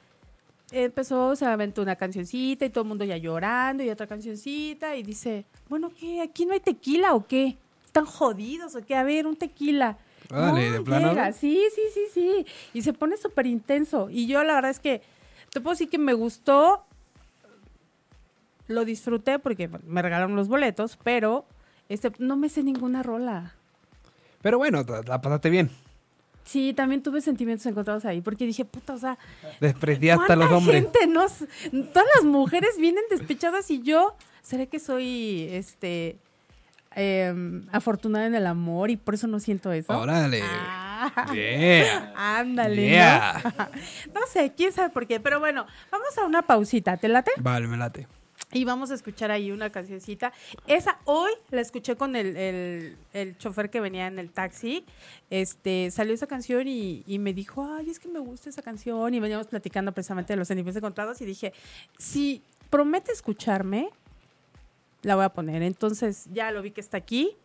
[0.72, 5.02] Empezó, se aventó una cancioncita y todo el mundo ya llorando y otra cancioncita y
[5.02, 6.20] dice, bueno, ¿qué?
[6.20, 7.56] ¿Aquí no hay tequila o qué?
[7.84, 8.94] ¿Están jodidos o qué?
[8.94, 9.98] A ver, un tequila.
[10.30, 11.08] Órale, ¿de plano?
[11.08, 11.32] llega.
[11.32, 12.46] Sí, sí, sí, sí.
[12.74, 14.10] Y se pone súper intenso.
[14.10, 15.02] Y yo la verdad es que
[15.52, 16.84] te puedo decir que me gustó,
[18.66, 21.46] lo disfruté porque me regalaron los boletos, pero
[21.88, 23.54] este, no me sé ninguna rola.
[24.42, 25.70] Pero bueno, la la pasaste bien.
[26.48, 29.18] Sí, también tuve sentimientos encontrados ahí, porque dije, puta, o sea,
[29.60, 30.82] Despreciaste a los ¿cuánta hombres.
[30.82, 31.32] gente nos,
[31.92, 36.16] todas las mujeres vienen despechadas y yo, ¿será que soy, este,
[36.94, 39.98] em, afortunada en el amor y por eso no siento eso?
[39.98, 40.40] Órale.
[40.42, 42.12] Ah, Yeah.
[42.16, 43.42] ándale, Yeah.
[43.44, 43.50] ¿no?
[44.20, 47.30] No sé, quién sabe por qué, pero bueno, vamos a una pausita, ¿te late?
[47.36, 48.08] Vale, me late.
[48.52, 50.32] Y vamos a escuchar ahí una cancioncita.
[50.66, 54.86] Esa hoy la escuché con el, el, el chofer que venía en el taxi.
[55.28, 59.12] Este, salió esa canción y, y me dijo, ay, es que me gusta esa canción.
[59.12, 61.52] Y veníamos platicando precisamente de los sentimientos encontrados y dije,
[61.98, 63.90] si promete escucharme,
[65.02, 65.62] la voy a poner.
[65.62, 67.36] Entonces ya lo vi que está aquí.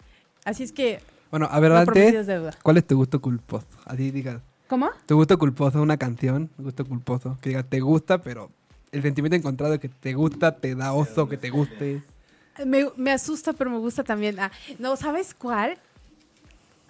[0.46, 2.56] Así es que, Bueno, a ver, no antes.
[2.64, 3.68] ¿cuál es tu gusto culposo?
[3.86, 4.42] Así digas.
[4.68, 4.90] ¿Cómo?
[5.06, 7.38] Tu gusto culposo, una canción, gusto culposo.
[7.42, 8.50] Que digas, te gusta, pero
[8.94, 12.04] el sentimiento encontrado de que te gusta, te da oso que te guste.
[12.64, 14.40] Me, me asusta, pero me gusta también.
[14.40, 15.80] Ah, no, ¿sabes cuál?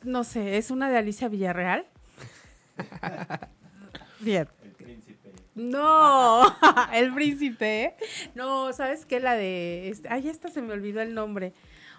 [0.04, 1.86] No sé, es una de Alicia Villarreal.
[4.20, 4.50] Bien.
[5.56, 6.44] No,
[6.94, 7.96] el príncipe.
[8.36, 9.22] No, ¿sabes qué?
[9.22, 9.90] La de.
[9.90, 11.54] Este, ay, esta se me olvidó el nombre.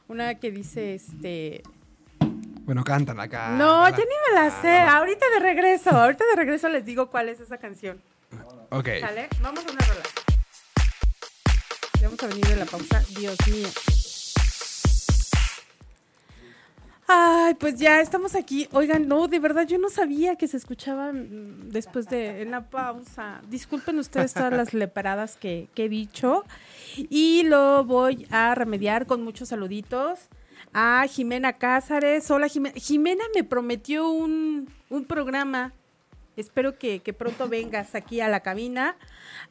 [0.07, 1.63] Una que dice este.
[2.65, 3.51] Bueno, cántala acá.
[3.57, 4.77] no, ya ni me la sé.
[4.77, 5.91] Ahorita de regreso.
[5.91, 8.03] Ahorita de regreso les digo cuál es esa canción.
[8.71, 8.89] Ok.
[9.01, 9.29] ¿Sale?
[9.41, 10.03] Vamos a una rola.
[12.03, 13.03] Vamos a venir de la pausa.
[13.17, 13.69] Dios mío.
[17.07, 18.67] Ay, pues ya estamos aquí.
[18.73, 22.69] Oigan, no, de verdad yo no sabía que se escuchaba mm, después de en la
[22.71, 23.43] pausa.
[23.49, 26.45] Disculpen ustedes todas las leparadas que, que he dicho.
[26.97, 30.19] Y lo voy a remediar con muchos saluditos
[30.73, 32.31] a Jimena Cázares.
[32.31, 32.75] Hola, Jimena.
[32.79, 35.73] Jimena me prometió un, un programa.
[36.37, 38.97] Espero que, que pronto vengas aquí a la cabina.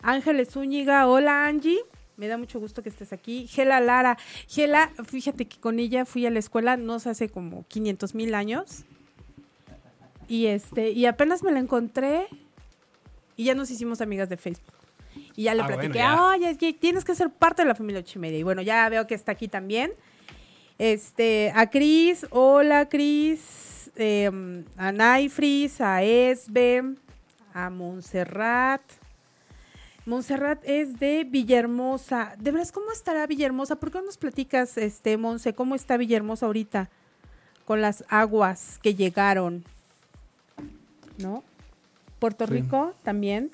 [0.02, 1.80] Ángeles Zúñiga, hola Angie.
[2.18, 3.48] Me da mucho gusto que estés aquí.
[3.48, 4.18] Gela Lara.
[4.48, 8.36] Gela, fíjate que con ella fui a la escuela, no sé, hace como 500 mil
[8.36, 8.84] años.
[10.28, 12.28] Y, este, y apenas me la encontré
[13.36, 14.74] y ya nos hicimos amigas de Facebook.
[15.36, 18.38] Y ya le Ah, platiqué, oye, que tienes que ser parte de la familia Ochimedia.
[18.38, 19.92] Y bueno, ya veo que está aquí también.
[20.78, 23.40] Este, a Cris, hola Cris,
[23.96, 26.96] eh, a Naifris, a Esbe,
[27.54, 28.82] a Montserrat.
[30.06, 32.36] Montserrat es de Villahermosa.
[32.38, 33.78] De veras, ¿cómo estará Villahermosa?
[33.78, 36.90] ¿Por qué no nos platicas, este, Monse, cómo está Villahermosa ahorita?
[37.66, 39.64] Con las aguas que llegaron.
[41.18, 41.44] ¿No?
[42.20, 42.54] Puerto Sí.
[42.54, 43.52] Rico también.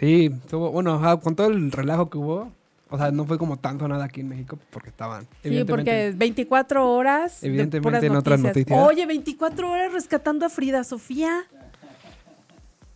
[0.00, 2.50] Sí, estuvo, bueno, con todo el relajo que hubo,
[2.92, 5.26] o sea, no fue como tanto nada aquí en México porque estaban.
[5.42, 7.40] Sí, porque 24 horas.
[7.40, 8.78] de Evidentemente puras en otras noticias.
[8.78, 11.44] Oye, 24 horas rescatando a Frida Sofía.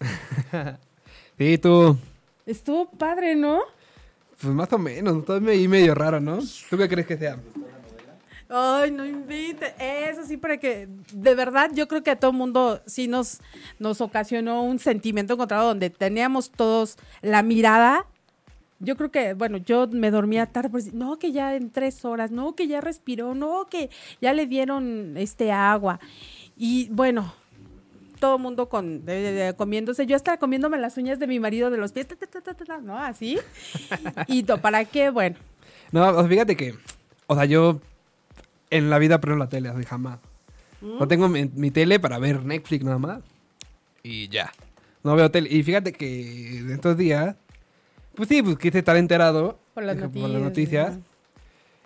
[1.38, 1.98] Sí, tú,
[2.46, 3.60] Estuvo padre, ¿no?
[4.40, 6.38] pues más o menos, todo medio, medio raro, ¿no?
[6.70, 7.38] ¿Tú qué crees que sea?
[8.48, 9.74] Ay, no invite.
[9.78, 13.40] Eso sí, para que, de verdad, yo creo que a todo mundo sí nos,
[13.78, 18.06] nos ocasionó un sentimiento encontrado donde teníamos todos la mirada.
[18.78, 22.30] Yo creo que, bueno, yo me dormía tarde, pues, no, que ya en tres horas,
[22.30, 23.88] no, que ya respiró, no, que
[24.20, 25.98] ya le dieron este agua.
[26.58, 27.32] Y bueno,
[28.20, 30.06] todo el mundo con, de- de- de- comiéndose.
[30.06, 32.98] Yo estaba comiéndome las uñas de mi marido de los pies, ta, ta, ta, ¿no?
[32.98, 33.38] Así.
[34.26, 35.36] Y to- para qué, bueno.
[35.92, 36.74] No, fíjate que,
[37.28, 37.80] o sea, yo
[38.70, 40.18] en la vida prendo la tele, así jamás.
[40.82, 43.20] No tengo mi, mi tele para ver Netflix nada más.
[44.02, 44.52] Y ya.
[45.02, 45.48] No veo tele.
[45.50, 47.36] Y fíjate que de estos días,
[48.16, 50.98] pues sí, pues quise estar enterado Por las noticias.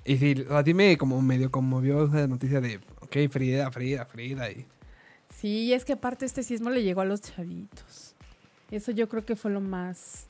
[0.05, 4.51] Y sí, a ti me como medio conmovió esa noticia de, ok, Frida, Frida, Frida.
[4.51, 4.67] Y,
[5.41, 8.15] Sí, es que aparte este sismo le llegó a los chavitos.
[8.71, 10.29] Eso yo creo que fue lo más.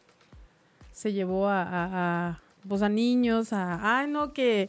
[0.92, 3.98] Se llevó a, a, a, pues a niños, a.
[3.98, 4.68] Ay, no, que.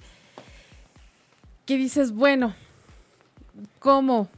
[1.65, 2.55] Que dices, bueno,
[3.79, 4.29] ¿cómo?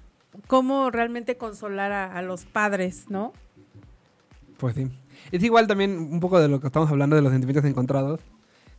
[0.47, 3.33] ¿Cómo realmente consolar a, a los padres, no?
[4.57, 4.89] pues sí.
[5.31, 8.19] Es igual también un poco de lo que estamos hablando de los sentimientos encontrados.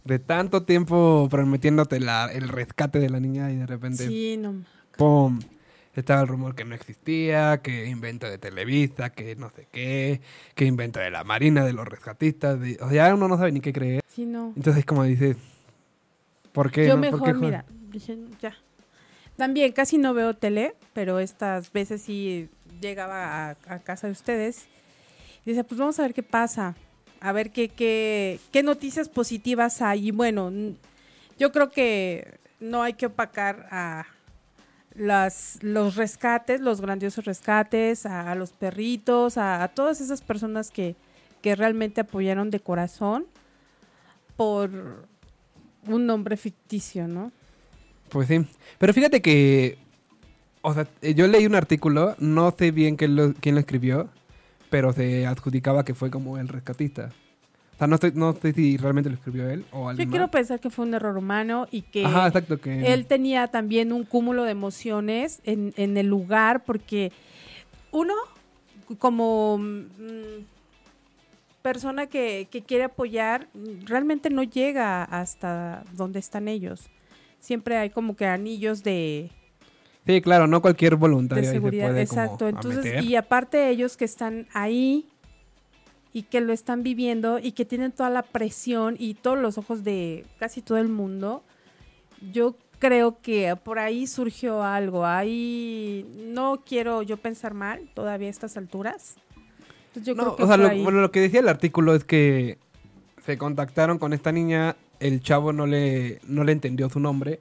[0.05, 4.07] De tanto tiempo prometiéndote la, el rescate de la niña y de repente...
[4.07, 4.63] Sí, no.
[4.97, 5.41] ¡pum!
[5.95, 10.21] Estaba el rumor que no existía, que invento de Televisa, que no sé qué,
[10.57, 12.61] que invento de la Marina, de los rescatistas.
[12.61, 14.03] de- o sea, uno no sabe ni qué creer.
[14.09, 14.53] Sí, no.
[14.57, 15.37] Entonces, como dices,
[16.53, 16.87] ¿por qué?
[16.87, 17.01] Yo no?
[17.03, 17.41] ¿Por qué mejor, joder?
[17.47, 18.55] mira, dije, ya.
[19.37, 22.49] También casi no veo tele, pero estas veces sí
[22.81, 24.67] llegaba a, a casa de ustedes.
[25.45, 26.75] Y decía, pues vamos a ver qué pasa.
[27.21, 30.09] a ver qué, qué, qué noticias positivas hay.
[30.09, 30.53] Y bueno,
[31.39, 34.07] yo creo que no hay que opacar a
[34.95, 40.97] las, los rescates, los grandiosos rescates, a, los perritos, a, a todas esas personas que,
[41.43, 43.27] que realmente apoyaron de corazón
[44.37, 44.71] por
[45.87, 47.33] un nombre ficticio, ¿no?
[48.09, 48.47] Pues sí.
[48.79, 49.79] Pero fíjate que.
[50.63, 54.09] O sea, eh, yo leí un artículo, no sé bien quién lo, quién lo escribió,
[54.75, 57.13] pero se adjudicaba que fue como el rescatista.
[57.75, 60.25] O sea, no, estoy, no sé si realmente lo escribió él o Yo alguien quiero
[60.25, 60.33] más.
[60.33, 62.61] pensar que fue un error humano y que Ajá, exacto.
[62.61, 62.93] Que...
[62.93, 67.13] él tenía también un cúmulo de emociones en, en el lugar porque
[67.93, 68.15] uno
[68.99, 70.43] como mm,
[71.63, 73.47] persona que, que quiere apoyar
[73.85, 76.91] realmente no llega hasta donde están ellos.
[77.39, 79.31] Siempre hay como que anillos de,
[80.07, 81.89] Sí, claro, no cualquier de voluntario ahí se seguridad.
[81.89, 82.49] puede Exacto.
[82.49, 83.05] Entonces, meter.
[83.05, 85.07] y aparte ellos que están ahí
[86.13, 89.83] y que lo están viviendo y que tienen toda la presión y todos los ojos
[89.83, 91.43] de casi todo el mundo,
[92.33, 95.07] yo creo que por ahí surgió algo.
[95.07, 99.17] Ahí no quiero yo pensar mal todavía a estas alturas.
[99.89, 100.83] Entonces, yo No, creo que o sea, lo, ahí.
[100.83, 102.59] bueno, lo que decía el artículo es que
[103.25, 107.41] se contactaron con esta niña, el chavo no le, no le entendió su nombre.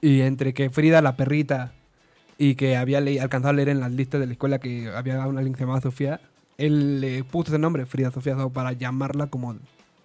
[0.00, 1.72] Y entre que Frida, la perrita,
[2.38, 5.26] y que había le- alcanzado a leer en las listas de la escuela que había
[5.26, 6.20] una se llamaba Sofía,
[6.58, 9.50] él le puso ese nombre, Frida Sofía, para llamarla como...
[9.50, 9.56] O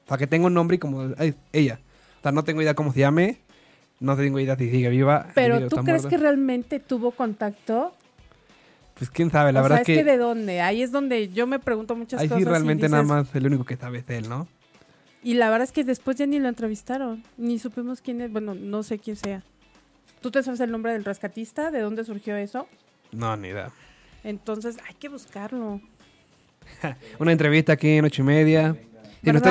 [0.08, 1.80] sea, que tenga un nombre y como "Ay, ella.
[2.20, 3.38] O sea, no tengo idea cómo se llame,
[4.00, 5.28] no tengo idea si sigue viva.
[5.36, 6.10] Pero sigue- tú crees muerta.
[6.10, 7.94] que realmente tuvo contacto?
[8.96, 9.96] Pues quién sabe, la o verdad sea, es que...
[9.96, 10.04] que...
[10.04, 10.62] de dónde.
[10.62, 12.40] Ahí es donde yo me pregunto muchas Ahí cosas.
[12.40, 14.48] sí y realmente nada dices, más el único que sabe es él, ¿no?
[15.24, 18.54] Y la verdad es que después ya ni lo entrevistaron, ni supimos quién es, bueno,
[18.56, 19.44] no sé quién sea.
[20.22, 21.72] ¿Tú te sabes el nombre del rescatista?
[21.72, 22.68] ¿De dónde surgió eso?
[23.12, 23.72] No, ni idea.
[24.24, 25.82] Entonces hay que buscarlo.
[27.20, 28.76] Una entrevista aquí en ocho y media.
[29.24, 29.42] Si nos,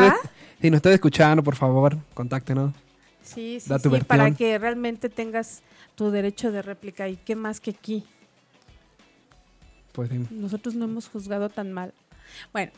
[0.60, 2.72] si nos está escuchando, por favor, contáctenos.
[3.22, 4.06] Sí, sí, Da tu sí, versión.
[4.06, 5.62] para que realmente tengas
[5.94, 7.08] tu derecho de réplica.
[7.08, 8.04] ¿Y qué más que aquí?
[9.92, 10.26] Pues sí.
[10.30, 11.92] Nosotros no hemos juzgado tan mal.
[12.52, 12.72] Bueno,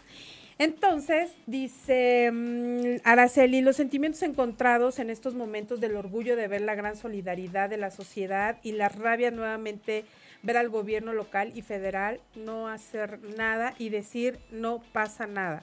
[0.58, 6.74] entonces dice mm, Araceli, los sentimientos encontrados en estos momentos del orgullo de ver la
[6.74, 10.04] gran solidaridad de la sociedad y la rabia nuevamente
[10.42, 15.62] ver al gobierno local y federal no hacer nada y decir no pasa nada.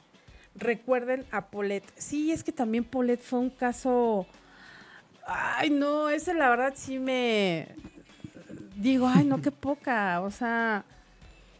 [0.55, 1.83] Recuerden a Polet.
[1.95, 4.25] Sí, es que también Polet fue un caso...
[5.25, 7.67] Ay, no, ese la verdad sí me...
[8.75, 10.21] Digo, ay, no, qué poca.
[10.21, 10.83] O sea...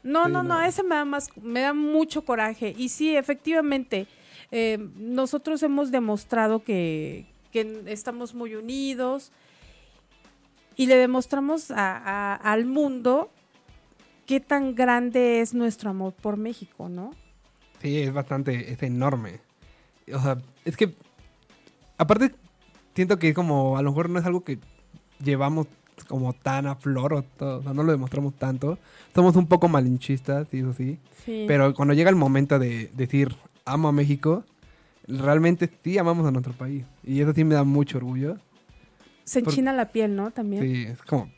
[0.03, 0.62] No, Sí, no, no, no.
[0.62, 2.73] ese me da más, me da mucho coraje.
[2.77, 4.07] Y sí, efectivamente,
[4.51, 9.31] eh, nosotros hemos demostrado que, que estamos muy unidos
[10.75, 13.29] y le demostramos a- a- al mundo
[14.25, 17.12] qué tan grande es nuestro amor por México, ¿no?
[17.81, 19.39] Sí, es bastante, es enorme.
[20.13, 20.95] O sea, es que,
[21.97, 22.33] aparte,
[22.95, 24.59] siento que como, a lo mejor no es algo que
[25.23, 25.67] llevamos
[26.07, 28.77] como tan a flor, o, todo, o sea, no lo demostramos tanto.
[29.13, 30.97] Somos un poco malinchistas, sí, eso sí.
[31.25, 31.45] Sí.
[31.47, 33.35] Pero cuando llega el momento de decir,
[33.65, 34.43] amo a México,
[35.07, 36.85] realmente sí amamos a nuestro país.
[37.03, 38.38] Y eso sí me da mucho orgullo.
[39.23, 40.31] Se por- enchina la piel, ¿no?
[40.31, 40.63] También.
[40.63, 41.29] Sí, es como,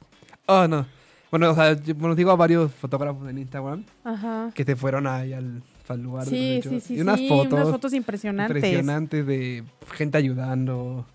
[0.45, 0.85] oh, no.
[1.29, 4.51] Bueno, o sea, yo sigo a varios fotógrafos en Instagram Ajá.
[4.53, 7.69] que se fueron ahí al, al lugar Sí, sí, sí, y unas sí, fotos, unas
[7.69, 8.57] fotos impresionantes.
[8.57, 11.05] impresionantes de gente ayudando,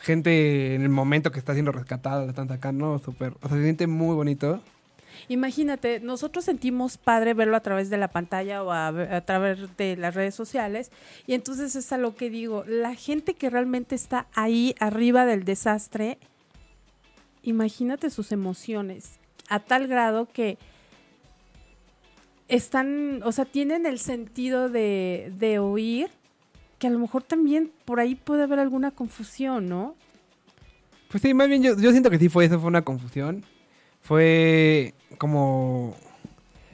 [0.00, 3.62] gente en el momento que está siendo rescatada, la están sacando, súper, o sea, se
[3.62, 4.60] siente muy bonito.
[5.28, 9.96] Imagínate, nosotros sentimos padre verlo a través de la pantalla o a, a través de
[9.96, 10.90] las redes sociales
[11.26, 15.44] y entonces es a lo que digo, la gente que realmente está ahí arriba del
[15.44, 16.18] desastre,
[17.42, 20.58] imagínate sus emociones a tal grado que
[22.48, 26.10] están, o sea, tienen el sentido de, de oír
[26.80, 29.94] que a lo mejor también por ahí puede haber alguna confusión, ¿no?
[31.10, 33.44] Pues sí, más bien yo, yo siento que sí fue eso, fue una confusión.
[34.02, 35.94] Fue como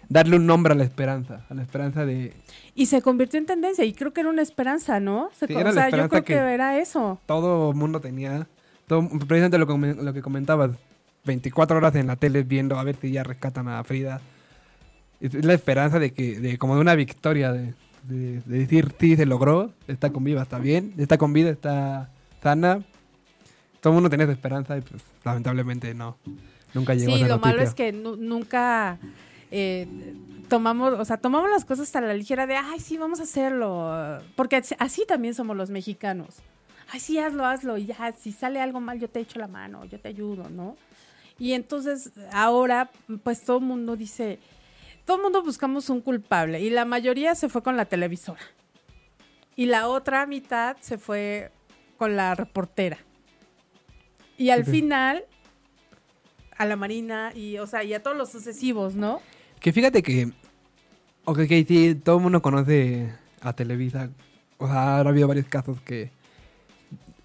[0.09, 2.33] darle un nombre a la esperanza, a la esperanza de
[2.75, 5.31] Y se convirtió en tendencia y creo que era una esperanza, ¿no?
[5.37, 7.19] Se Sí, era o sea, yo creo que, que- era eso.
[7.27, 8.47] todo el mundo tenía,
[8.87, 10.71] todo, precisamente lo, que- lo que comentabas,
[11.25, 14.21] 24 horas en la tele viendo a ver si ya rescatan a Frida.
[15.21, 17.75] Es es la esperanza de que, de como de una victoria, de,
[18.09, 22.11] de- de decir, sí, se logró, está con vida, está bien, está con vida, está
[22.43, 22.83] sana.
[23.81, 26.17] Todo el mundo tenía esa esperanza y pues lamentablemente no,
[26.75, 27.69] nunca llegó Sí, esa lo malo noticia.
[27.69, 28.99] es que nu- nunca
[29.51, 29.87] eh,
[30.49, 34.21] tomamos, o sea, tomamos las cosas a la ligera de, ay, sí, vamos a hacerlo.
[34.35, 36.37] Porque así también somos los mexicanos.
[36.93, 37.77] Ay, sí, hazlo, hazlo.
[37.79, 40.77] Y ya, si sale algo mal, yo te echo la mano, yo te ayudo, ¿no?
[41.39, 42.91] Y entonces ahora,
[43.23, 44.39] pues todo el mundo dice,
[45.07, 48.41] todo el mundo buscamos un culpable y la mayoría se fue con la televisora.
[49.55, 51.51] y la otra mitad se fue
[51.97, 52.99] con la reportera.
[54.37, 55.25] Y al final,
[56.59, 59.23] a la Marina y, o sea, y a todos los sucesivos, ¿no?
[59.61, 60.31] Que fíjate que.
[61.25, 64.11] Ok, sí, todo el mundo conoce a Televisa.
[64.59, 66.11] O sea, ha habido varios casos que.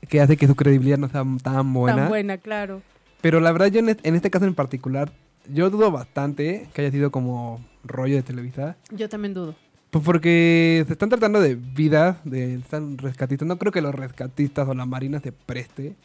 [0.07, 1.97] que hace que su credibilidad no sea tan buena.
[1.97, 2.81] Tan buena, claro.
[3.19, 5.11] Pero la verdad, yo en este, en este caso en particular,
[5.49, 8.75] yo dudo bastante que haya sido como rollo de Televisa.
[8.91, 9.55] Yo también dudo.
[9.89, 13.47] Pues porque se están tratando de vidas, de están rescatistas.
[13.47, 15.95] No creo que los rescatistas o la marina se preste.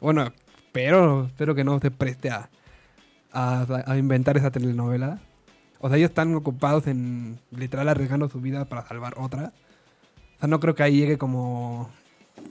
[0.00, 0.32] Bueno,
[0.72, 2.48] pero espero que no se preste a,
[3.32, 5.20] a, a inventar esa telenovela.
[5.80, 9.52] O sea, ellos están ocupados en literal arriesgando su vida para salvar otra.
[10.36, 11.90] O sea, no creo que ahí llegue como,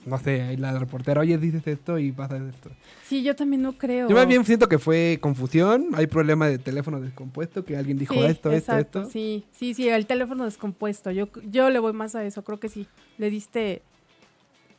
[0.05, 2.69] no sé, la reportera, oye, dices esto y pasa esto.
[3.07, 4.09] Sí, yo también no creo.
[4.09, 8.13] Yo más bien siento que fue confusión, hay problema de teléfono descompuesto, que alguien dijo
[8.13, 9.11] Sí, esto, esto, exacto, esto.
[9.11, 11.11] Sí, sí, sí, el teléfono descompuesto.
[11.11, 12.87] Yo, yo le voy más a eso, creo que sí.
[13.17, 13.81] Le diste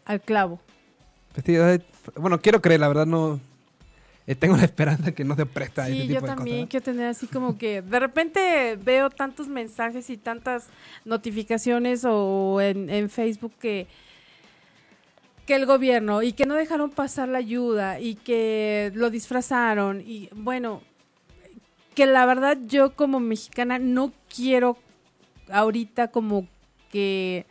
[0.05, 0.61] al clavo.
[1.33, 1.57] Pues sí,
[2.17, 3.41] bueno, quiero creer, la verdad no.
[4.27, 7.07] eh, tengo la esperanza que no se presta a ese Sí, yo también quiero tener
[7.07, 10.67] así como que de repente veo tantos mensajes y tantas
[11.05, 13.87] notificaciones o en, en Facebook que
[15.47, 20.29] que el gobierno y que no dejaron pasar la ayuda y que lo disfrazaron y
[20.33, 20.83] bueno,
[21.95, 24.77] que la verdad yo como mexicana no quiero
[25.51, 26.49] ahorita como
[26.91, 27.47] que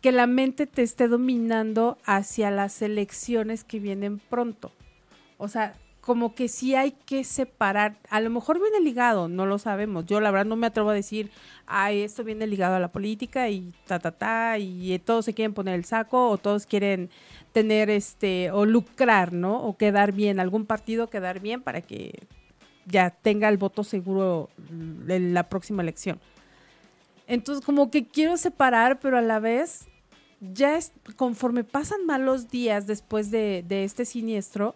[0.00, 4.70] que la mente te esté dominando hacia las elecciones que vienen pronto.
[5.38, 5.74] O sea,
[6.08, 7.98] como que sí hay que separar.
[8.08, 10.06] A lo mejor viene ligado, no lo sabemos.
[10.06, 11.30] Yo la verdad no me atrevo a decir,
[11.66, 15.34] ay, esto viene ligado a la política y ta, ta, ta, y eh, todos se
[15.34, 17.10] quieren poner el saco o todos quieren
[17.52, 19.62] tener este, o lucrar, ¿no?
[19.62, 22.26] O quedar bien, algún partido quedar bien para que
[22.86, 26.18] ya tenga el voto seguro mm, en la próxima elección.
[27.26, 29.88] Entonces, como que quiero separar, pero a la vez,
[30.40, 34.74] ya es, conforme pasan malos días después de, de este siniestro,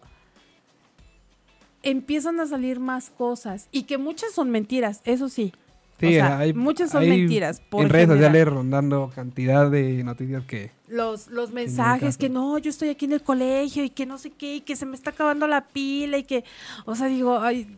[1.83, 5.53] empiezan a salir más cosas y que muchas son mentiras, eso sí.
[6.01, 7.62] Sí, o sea, hay- muchas son hay mentiras.
[7.70, 10.70] En redes sociales rondando cantidad de noticias que.
[10.89, 14.30] los, los mensajes que no, yo estoy aquí en el colegio y que no sé
[14.30, 16.43] qué, y que se me está acabando la pila y que,
[16.87, 17.68] o sea, digo, ay,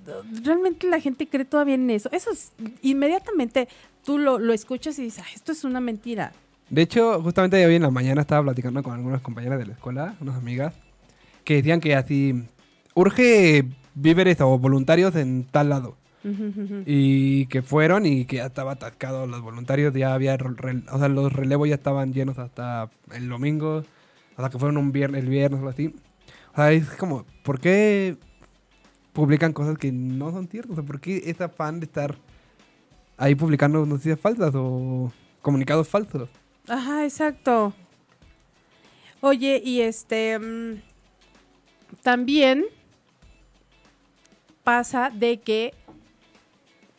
[0.42, 2.08] realmente la gente cree todavía en eso.
[2.12, 3.68] Eso es, inmediatamente
[4.06, 6.32] tú lo, lo escuchas y dices, "Ay, esto es una mentira.
[6.70, 10.14] De hecho, justamente hoy en la mañana estaba platicando con algunas compañeras de la escuela,
[10.22, 10.72] unas amigas,
[11.44, 12.42] que decían que así
[12.94, 15.96] urge víveres o voluntarios en tal lado.
[16.24, 16.82] Ujú, ujú.
[16.86, 21.32] Y que fueron y que ya estaba atascado los voluntarios, ya había, o sea, los
[21.32, 23.84] relevos ya estaban llenos hasta el domingo,
[24.36, 25.94] hasta que fueron un viernes, el viernes o algo así.
[26.52, 28.16] O sea, es como, ¿por qué
[29.12, 30.72] publican cosas que no son ciertas?
[30.72, 32.16] O sea, ¿por qué ese afán de estar
[33.16, 36.28] ahí publicando noticias falsas o comunicados falsos?
[36.68, 37.74] Ajá, exacto.
[39.20, 40.82] Oye, y este mm,
[42.02, 42.64] también
[44.64, 45.74] pasa de que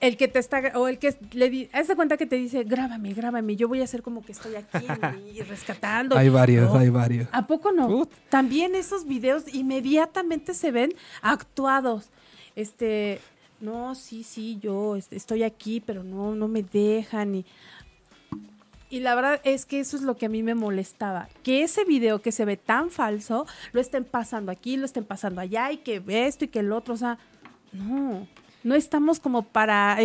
[0.01, 2.63] el que te está o el que le di, haz de cuenta que te dice,
[2.63, 4.85] "Grábame, grábame, yo voy a hacer como que estoy aquí
[5.33, 7.27] y rescatando." Hay varios, No, hay varios.
[7.31, 8.07] ¿A poco no?
[8.29, 12.09] También esos videos inmediatamente se ven actuados.
[12.55, 13.19] Este,
[13.59, 17.35] no, sí, sí, yo estoy aquí, pero no, no me dejan.
[17.35, 17.45] Y,
[18.89, 21.29] y la verdad es que eso es lo que a mí me molestaba.
[21.41, 25.41] Que ese video que se ve tan falso, lo estén pasando aquí, lo estén pasando
[25.41, 26.93] allá, y que esto y que el otro.
[26.93, 27.17] O sea,
[27.75, 28.27] no.
[28.63, 29.99] No estamos como para,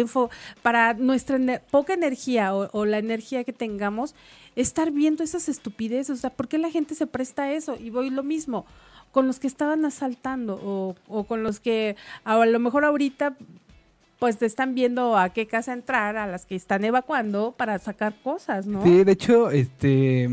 [0.61, 1.39] para nuestra
[1.71, 4.15] poca energía o, o la energía que tengamos,
[4.55, 6.11] estar viendo esas estupideces.
[6.11, 7.77] O sea, ¿por qué la gente se presta a eso?
[7.81, 8.67] Y voy lo mismo
[9.13, 13.37] con los que estaban asaltando o, o con los que a lo mejor ahorita
[14.21, 18.15] pues te están viendo a qué casa entrar, a las que están evacuando para sacar
[18.23, 18.85] cosas, ¿no?
[18.85, 20.29] Sí, de hecho, este.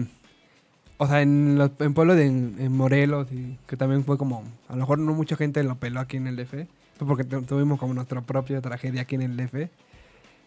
[0.98, 4.44] O sea, en, los, en pueblo de en Morelos, y que también fue como.
[4.68, 6.68] A lo mejor no mucha gente lo peló aquí en el DF.
[7.06, 9.70] Porque tu- tuvimos como nuestra propia tragedia aquí en el DF.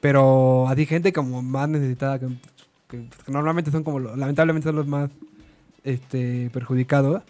[0.00, 2.28] Pero así, gente como más necesitada, que,
[2.88, 3.98] que- normalmente son como.
[3.98, 5.10] lo- lamentablemente son los más
[5.84, 7.22] este, perjudicados.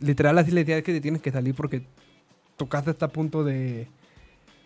[0.00, 1.82] Literal, así le decía es que te tienes que salir porque
[2.56, 3.88] tu casa está a punto de.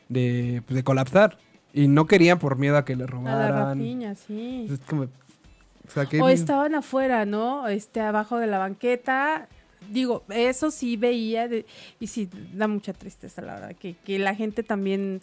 [0.09, 1.39] de, pues, de colapsar.
[1.73, 3.79] Y no querían por miedo a que le a la robaran.
[3.79, 4.67] rapiña, sí.
[4.71, 5.03] Es como.
[5.05, 7.69] O sea, O estaban afuera, ¿no?
[7.69, 9.49] Este, abajo de la banqueta.
[9.91, 11.67] Digo, eso sí veía de-
[12.01, 15.21] y sí, da mucha tristeza, la verdad, que, que la gente también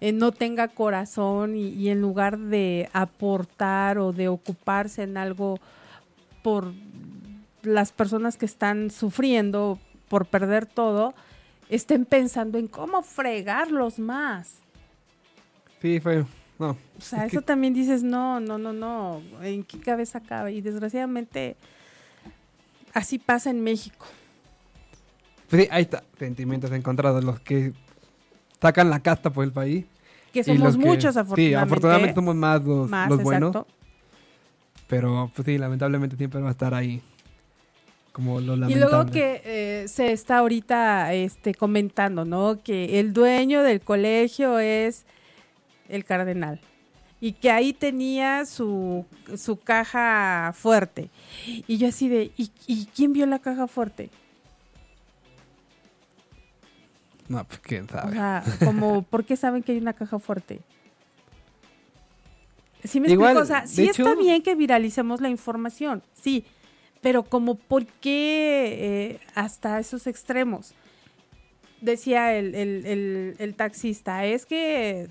[0.00, 5.58] eh, no tenga corazón y, y en lugar de aportar o de ocuparse en algo
[6.42, 6.72] por
[7.62, 11.14] las personas que están sufriendo por perder todo,
[11.70, 14.56] estén pensando en cómo fregarlos más.
[15.80, 16.24] Sí, fue.
[16.58, 16.70] No.
[16.70, 20.52] O sea, Es que- eso también dices, no, no, no, no, ¿en qué cabeza cabe?
[20.52, 21.56] Y desgraciadamente
[22.94, 24.06] así pasa en México.
[25.50, 26.02] Sí, ahí está.
[26.18, 27.22] Sentimientos encontrados.
[27.22, 27.72] Los que
[28.60, 29.84] sacan la casta por el país.
[30.32, 31.50] Que somos los que- muchos, afortunadamente.
[31.50, 33.50] Sí, afortunadamente somos más los, más, los buenos.
[33.50, 33.72] exacto.
[34.88, 37.02] Pero pues sí, lamentablemente siempre va a estar ahí.
[38.12, 42.60] Como lo Y luego que eh, se está ahorita este, comentando, ¿no?
[42.62, 45.04] Que el dueño del colegio es
[45.88, 46.60] el cardenal.
[47.24, 49.06] Y que ahí tenía su,
[49.38, 51.08] su caja fuerte.
[51.66, 54.10] Y yo así de, ¿y, y quién vio la caja fuerte?
[57.28, 58.12] No, pues quién O sabe.
[58.12, 60.60] sea, como, ¿por qué saben que hay una caja fuerte?
[62.82, 66.44] Sí me Igual, explico, o sea, sí está bien que viralicemos la información, sí,
[67.00, 68.76] pero como, ¿por qué
[69.14, 70.74] eh, hasta esos extremos?
[71.80, 75.08] Decía el, el- el- el taxista, es que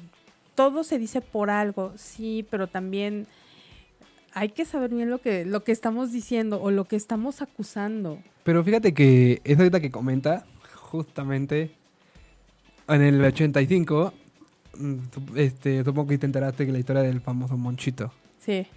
[0.56, 3.28] todo se dice por algo, sí, pero también
[4.34, 8.20] hay que saber bien lo que, lo que estamos diciendo o lo que estamos acusando.
[8.44, 10.46] Pero fíjate que eso ahorita que comenta,
[10.76, 11.72] justamente
[12.88, 14.14] en el 85,
[14.78, 14.98] mm,
[15.36, 18.12] este, supongo que te enteraste que la historia del famoso Monchito.
[18.40, 18.68] Sí,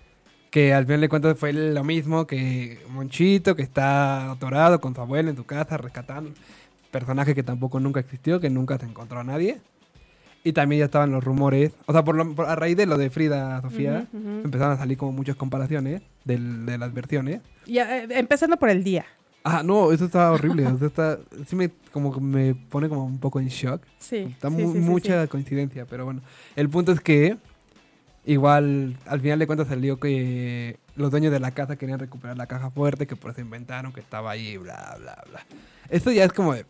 [0.50, 5.00] Que al final de cuentas fue lo mismo que Monchito, que está atorado con su
[5.00, 6.30] abuelo en su casa, rescatando.
[6.90, 9.60] Personaje que tampoco nunca existió, que nunca se encontró a nadie.
[10.46, 12.96] Y también ya estaban los rumores, o sea, por lo- por- a raíz de lo
[12.96, 14.40] de Frida Sofía, Ujú, ujú.
[14.44, 17.40] empezaron a salir como muchas comparaciones del- de las versiones.
[17.66, 19.04] Ya, eh, empezando por el día.
[19.42, 20.64] Ah, no, eso está horrible.
[20.68, 21.18] o sea, está,
[21.48, 23.82] sí me, como me pone como un poco en shock.
[23.98, 24.18] Sí.
[24.18, 25.28] Está sí, mu- sí, mucha sí.
[25.28, 26.20] coincidencia, pero bueno.
[26.54, 27.36] El punto es que
[28.24, 32.46] igual al final de cuentas salió que los dueños de la casa querían recuperar la
[32.46, 35.40] caja fuerte, que por eso inventaron que estaba ahí, bla, bla, bla.
[35.90, 36.64] Esto ya es como de...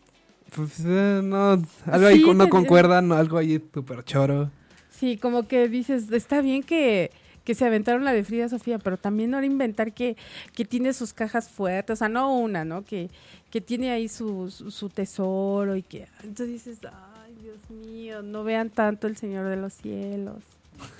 [0.55, 4.49] Pues, eh, no, algo ahí Sí, no concuerdan, no, algo ahí súper choro.
[4.89, 7.11] Sí, como que dices, está bien que,
[7.43, 10.17] que se aventaron la de Frida Sofía, pero también ahora inventar que,
[10.53, 12.83] que tiene sus cajas fuertes, o sea, no una, ¿no?
[12.83, 13.09] Que,
[13.51, 16.07] que tiene ahí su, su, su tesoro y que...
[16.23, 20.41] Entonces dices, ay, Dios mío, no vean tanto el Señor de los Cielos.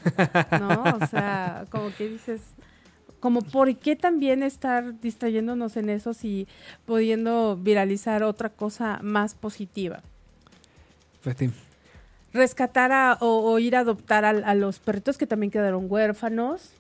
[0.60, 0.84] ¿No?
[1.02, 2.42] O sea, como que dices,
[3.20, 6.48] como por qué también estar distrayéndonos en eso si
[6.86, 10.02] pudiendo viralizar otra cosa más positiva.
[11.24, 11.50] Pues sí.
[12.34, 16.72] rescatar a- o, o ir a adoptar a, a los perritos que también quedaron huérfanos.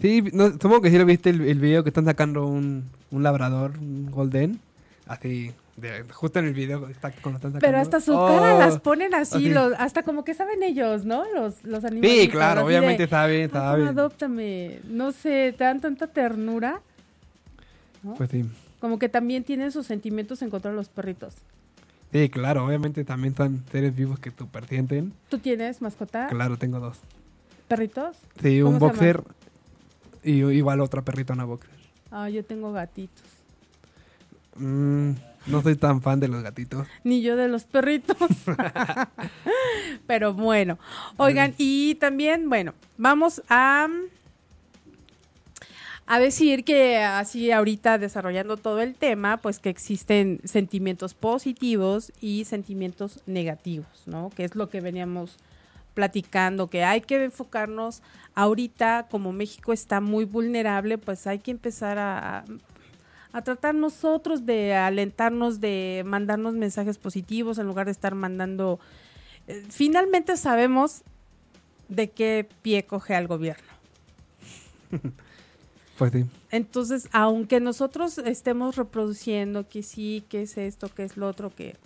[0.00, 3.22] Sí, no, supongo que sí lo viste el, el video que están sacando un, un
[3.22, 4.58] labrador, un golden.
[5.06, 7.58] Así, de- justo en el video está están sacando.
[7.60, 8.58] Pero hasta su cara Oh.
[8.58, 9.48] las ponen así, así.
[9.50, 11.24] los, hasta como que saben ellos, ¿no?
[11.34, 12.20] Los, los animales.
[12.22, 13.88] Sí, claro, obviamente saben, "Ay, saben.
[13.88, 14.80] adóptame.
[14.88, 16.80] No sé, te dan tanta ternura.
[18.02, 18.14] ¿no?
[18.14, 18.44] Pues sí.
[18.80, 21.34] Como que también tienen sus sentimientos en contra de los perritos.
[22.12, 25.12] Sí, claro, obviamente también son seres vivos que super sienten.
[25.28, 26.26] ¿Tú tienes mascota?
[26.28, 26.98] Claro, tengo dos.
[27.68, 28.16] ¿Perritos?
[28.42, 29.22] Sí, ¿Cómo un boxer
[30.24, 31.70] y igual otra perrita, una boxer.
[32.10, 33.22] Ah, yo tengo gatitos.
[34.56, 35.12] Mm,
[35.50, 36.86] no soy tan fan de los gatitos.
[37.04, 38.16] Ni yo de los perritos.
[40.06, 40.78] Pero bueno.
[41.16, 43.88] Oigan, y también, bueno, vamos a
[46.10, 52.46] a decir que así ahorita desarrollando todo el tema, pues que existen sentimientos positivos y
[52.46, 54.30] sentimientos negativos, ¿no?
[54.30, 55.36] Que es lo que veníamos
[55.94, 58.02] platicando, que hay que enfocarnos
[58.34, 62.44] ahorita, como México está muy vulnerable, pues hay que empezar a,
[63.32, 68.80] a tratar nosotros de alentarnos, de mandarnos mensajes positivos en lugar de estar mandando...
[69.46, 71.02] eh, finalmente sabemos
[71.88, 73.68] de qué pie coge al gobierno.
[75.98, 76.24] Pues sí.
[76.50, 81.76] Entonces, aunque nosotros estemos reproduciendo que sí, que es esto, que es lo otro, que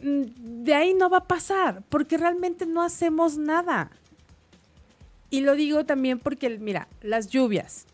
[0.00, 3.90] mm, de ahí no va a pasar, porque realmente no hacemos nada.
[5.30, 7.86] Y lo digo también porque, mira, las lluvias.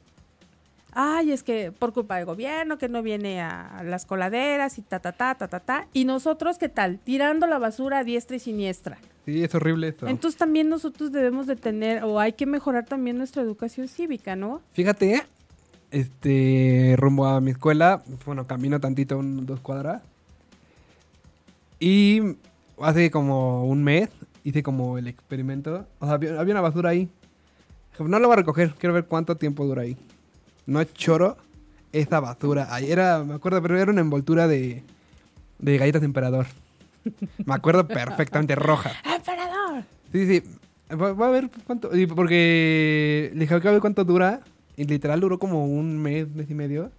[0.99, 4.99] Ay, es que por culpa del gobierno, que no viene a las coladeras y ta,
[4.99, 5.89] ta, ta, ta, ta, ta.
[5.93, 6.99] Y nosotros, ¿qué tal?
[7.01, 8.97] Tirando la basura a diestra y siniestra.
[9.27, 10.07] Sí, es horrible esto.
[10.09, 14.63] Entonces también nosotros debemos de tener, o hay que mejorar también nuestra educación cívica, ¿no?
[14.73, 15.23] Fíjate,
[15.91, 20.03] este, rumbo a mi escuela, bueno, camino tantito, un- dos cuadras.
[21.79, 22.23] Y
[22.81, 24.09] hace como un mes
[24.45, 25.87] hice como el experimento.
[25.99, 27.09] O sea, había, había una basura ahí.
[27.99, 29.97] No lo voy a recoger, quiero ver cuánto tiempo dura ahí.
[30.67, 31.37] No es choro
[31.93, 32.75] esa basura.
[32.75, 34.83] Ahí era, me acuerdo, pero era una envoltura de,
[35.59, 36.47] de galletas de emperador.
[37.45, 38.93] Me acuerdo perfectamente, roja.
[39.05, 39.85] ¡Emperador!
[40.13, 40.43] Sí, sí.
[40.95, 41.91] Va a ver cuánto.
[42.15, 44.41] Porque le dije, "Voy a ver cuánto dura.
[44.77, 46.91] Y literal duró como un mes, mes y medio.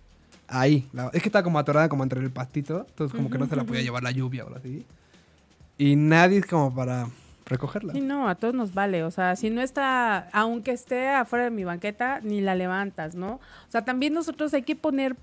[0.48, 0.88] Ahí.
[0.94, 2.86] La- es que estaba como atorada como entre el pastito.
[2.90, 4.84] Entonces como que no se la podía llevar la lluvia o algo así.
[5.78, 7.08] Y nadie es como para
[7.48, 7.94] recogerla.
[7.94, 9.04] Sí, no, a todos nos vale.
[9.04, 13.34] O sea, si no está, aunque esté afuera de mi banqueta, ni la levantas, ¿no?
[13.36, 15.16] O sea, también nosotros hay que poner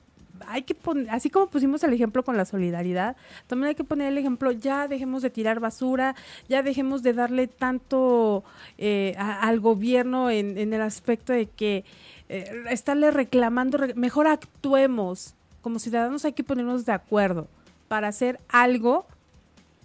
[0.48, 3.16] hay que poner, así como pusimos el ejemplo con la solidaridad,
[3.46, 6.14] también hay que poner el ejemplo, ya dejemos de tirar basura,
[6.48, 8.44] ya dejemos de darle tanto
[8.78, 11.84] eh, al gobierno en, el aspecto de que
[12.28, 15.34] eh, estarle reclamando, mejor actuemos.
[15.60, 17.48] Como ciudadanos hay que ponernos de acuerdo
[17.88, 19.06] para hacer algo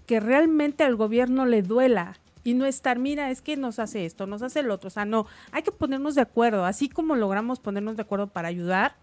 [0.06, 4.26] que realmente al gobierno le duela y no estar, mira, es que nos hace esto,
[4.26, 4.88] nos hace el otro.
[4.88, 6.66] O sea, no, hay que ponernos de acuerdo.
[6.66, 8.96] Así como logramos ponernos de acuerdo para ayudar,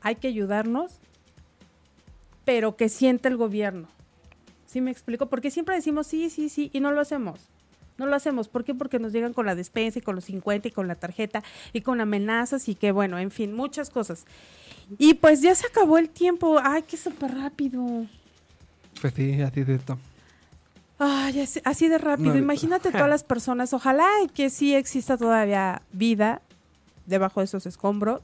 [0.00, 0.98] hay que ayudarnos,
[2.44, 3.88] pero que sienta el gobierno.
[4.66, 5.26] ¿Sí me explico?
[5.26, 7.40] Porque siempre decimos sí, sí, sí, y no lo hacemos.
[7.98, 8.48] No lo hacemos.
[8.48, 8.74] ¿Por qué?
[8.74, 11.82] Porque nos llegan con la despensa y con los 50 y con la tarjeta y
[11.82, 14.24] con amenazas y que, bueno, en fin, muchas cosas.
[14.98, 16.58] Y pues ya se acabó el tiempo.
[16.62, 18.06] Ay, qué súper rápido.
[19.00, 19.98] Pues sí, así de esto.
[21.04, 22.36] Ay, así, de rápido.
[22.36, 23.72] Imagínate todas las personas.
[23.72, 26.42] Ojalá que sí exista todavía vida
[27.06, 28.22] debajo de esos escombros.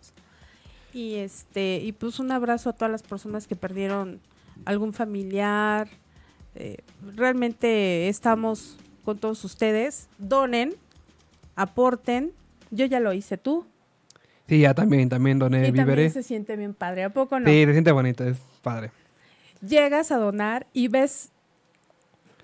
[0.94, 4.20] Y este, y pues un abrazo a todas las personas que perdieron
[4.64, 5.88] algún familiar.
[6.54, 6.76] Eh,
[7.16, 10.08] realmente estamos con todos ustedes.
[10.18, 10.76] Donen,
[11.56, 12.30] aporten.
[12.70, 13.66] Yo ya lo hice tú.
[14.48, 17.50] Sí, ya también, también doné y También se siente bien padre, ¿a poco no?
[17.50, 18.92] Sí, se siente bonito, es padre.
[19.66, 21.32] Llegas a donar y ves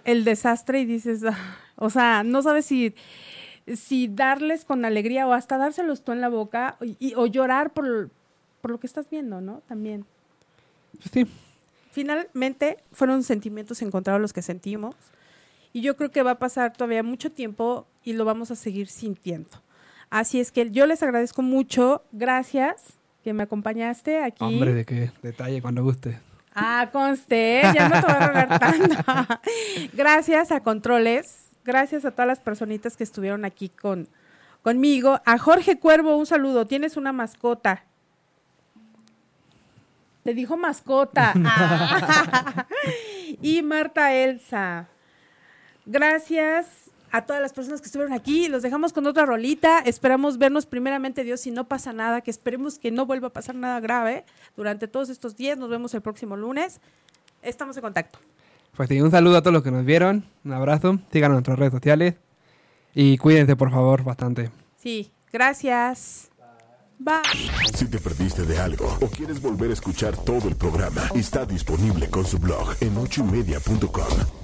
[0.05, 1.37] el desastre y dices, ah",
[1.77, 2.95] o sea, no sabes si,
[3.75, 8.11] si darles con alegría o hasta dárselos tú en la boca y, o llorar por,
[8.61, 9.63] por lo que estás viendo, ¿no?
[9.69, 10.05] También.
[11.13, 11.27] Sí.
[11.91, 14.97] Finalmente fueron sentimientos encontrados los que sentimos
[15.73, 18.89] y yo creo que va a pasar todavía mucho tiempo y lo vamos a seguir
[18.89, 19.51] sintiendo.
[20.11, 24.45] Así es que yo les agradezco mucho, gracias que me acompañaste aquí.
[24.45, 26.19] Hombre, de qué detalle cuando guste.
[26.55, 28.97] Ah, conste, ya no te voy a rogar tanto.
[29.93, 34.09] gracias a Controles, gracias a todas las personitas que estuvieron aquí con,
[34.63, 35.21] conmigo.
[35.25, 37.83] A Jorge Cuervo, un saludo, tienes una mascota.
[40.23, 41.35] Te dijo mascota.
[43.43, 44.87] y Marta Elsa.
[45.87, 46.84] Gracias
[47.15, 48.49] a todas las personas que estuvieron aquí.
[48.49, 49.79] Los dejamos con otra rolita.
[49.79, 53.55] Esperamos vernos primeramente, Dios, si no pasa nada, que esperemos que no vuelva a pasar
[53.55, 54.25] nada grave
[54.57, 55.57] durante todos estos días.
[55.57, 56.81] Nos vemos el próximo lunes.
[57.41, 58.19] Estamos en contacto.
[58.77, 60.25] Pues sí, un saludo a todos los que nos vieron.
[60.45, 60.99] Un abrazo.
[61.13, 62.17] Sigan nuestras redes sociales.
[62.97, 64.51] Y cuídense, por favor, bastante.
[64.77, 66.33] Sí, gracias.
[67.75, 72.11] Si te perdiste de algo o quieres volver a escuchar todo el programa, está disponible
[72.11, 74.44] con su blog en ochoymedia.com.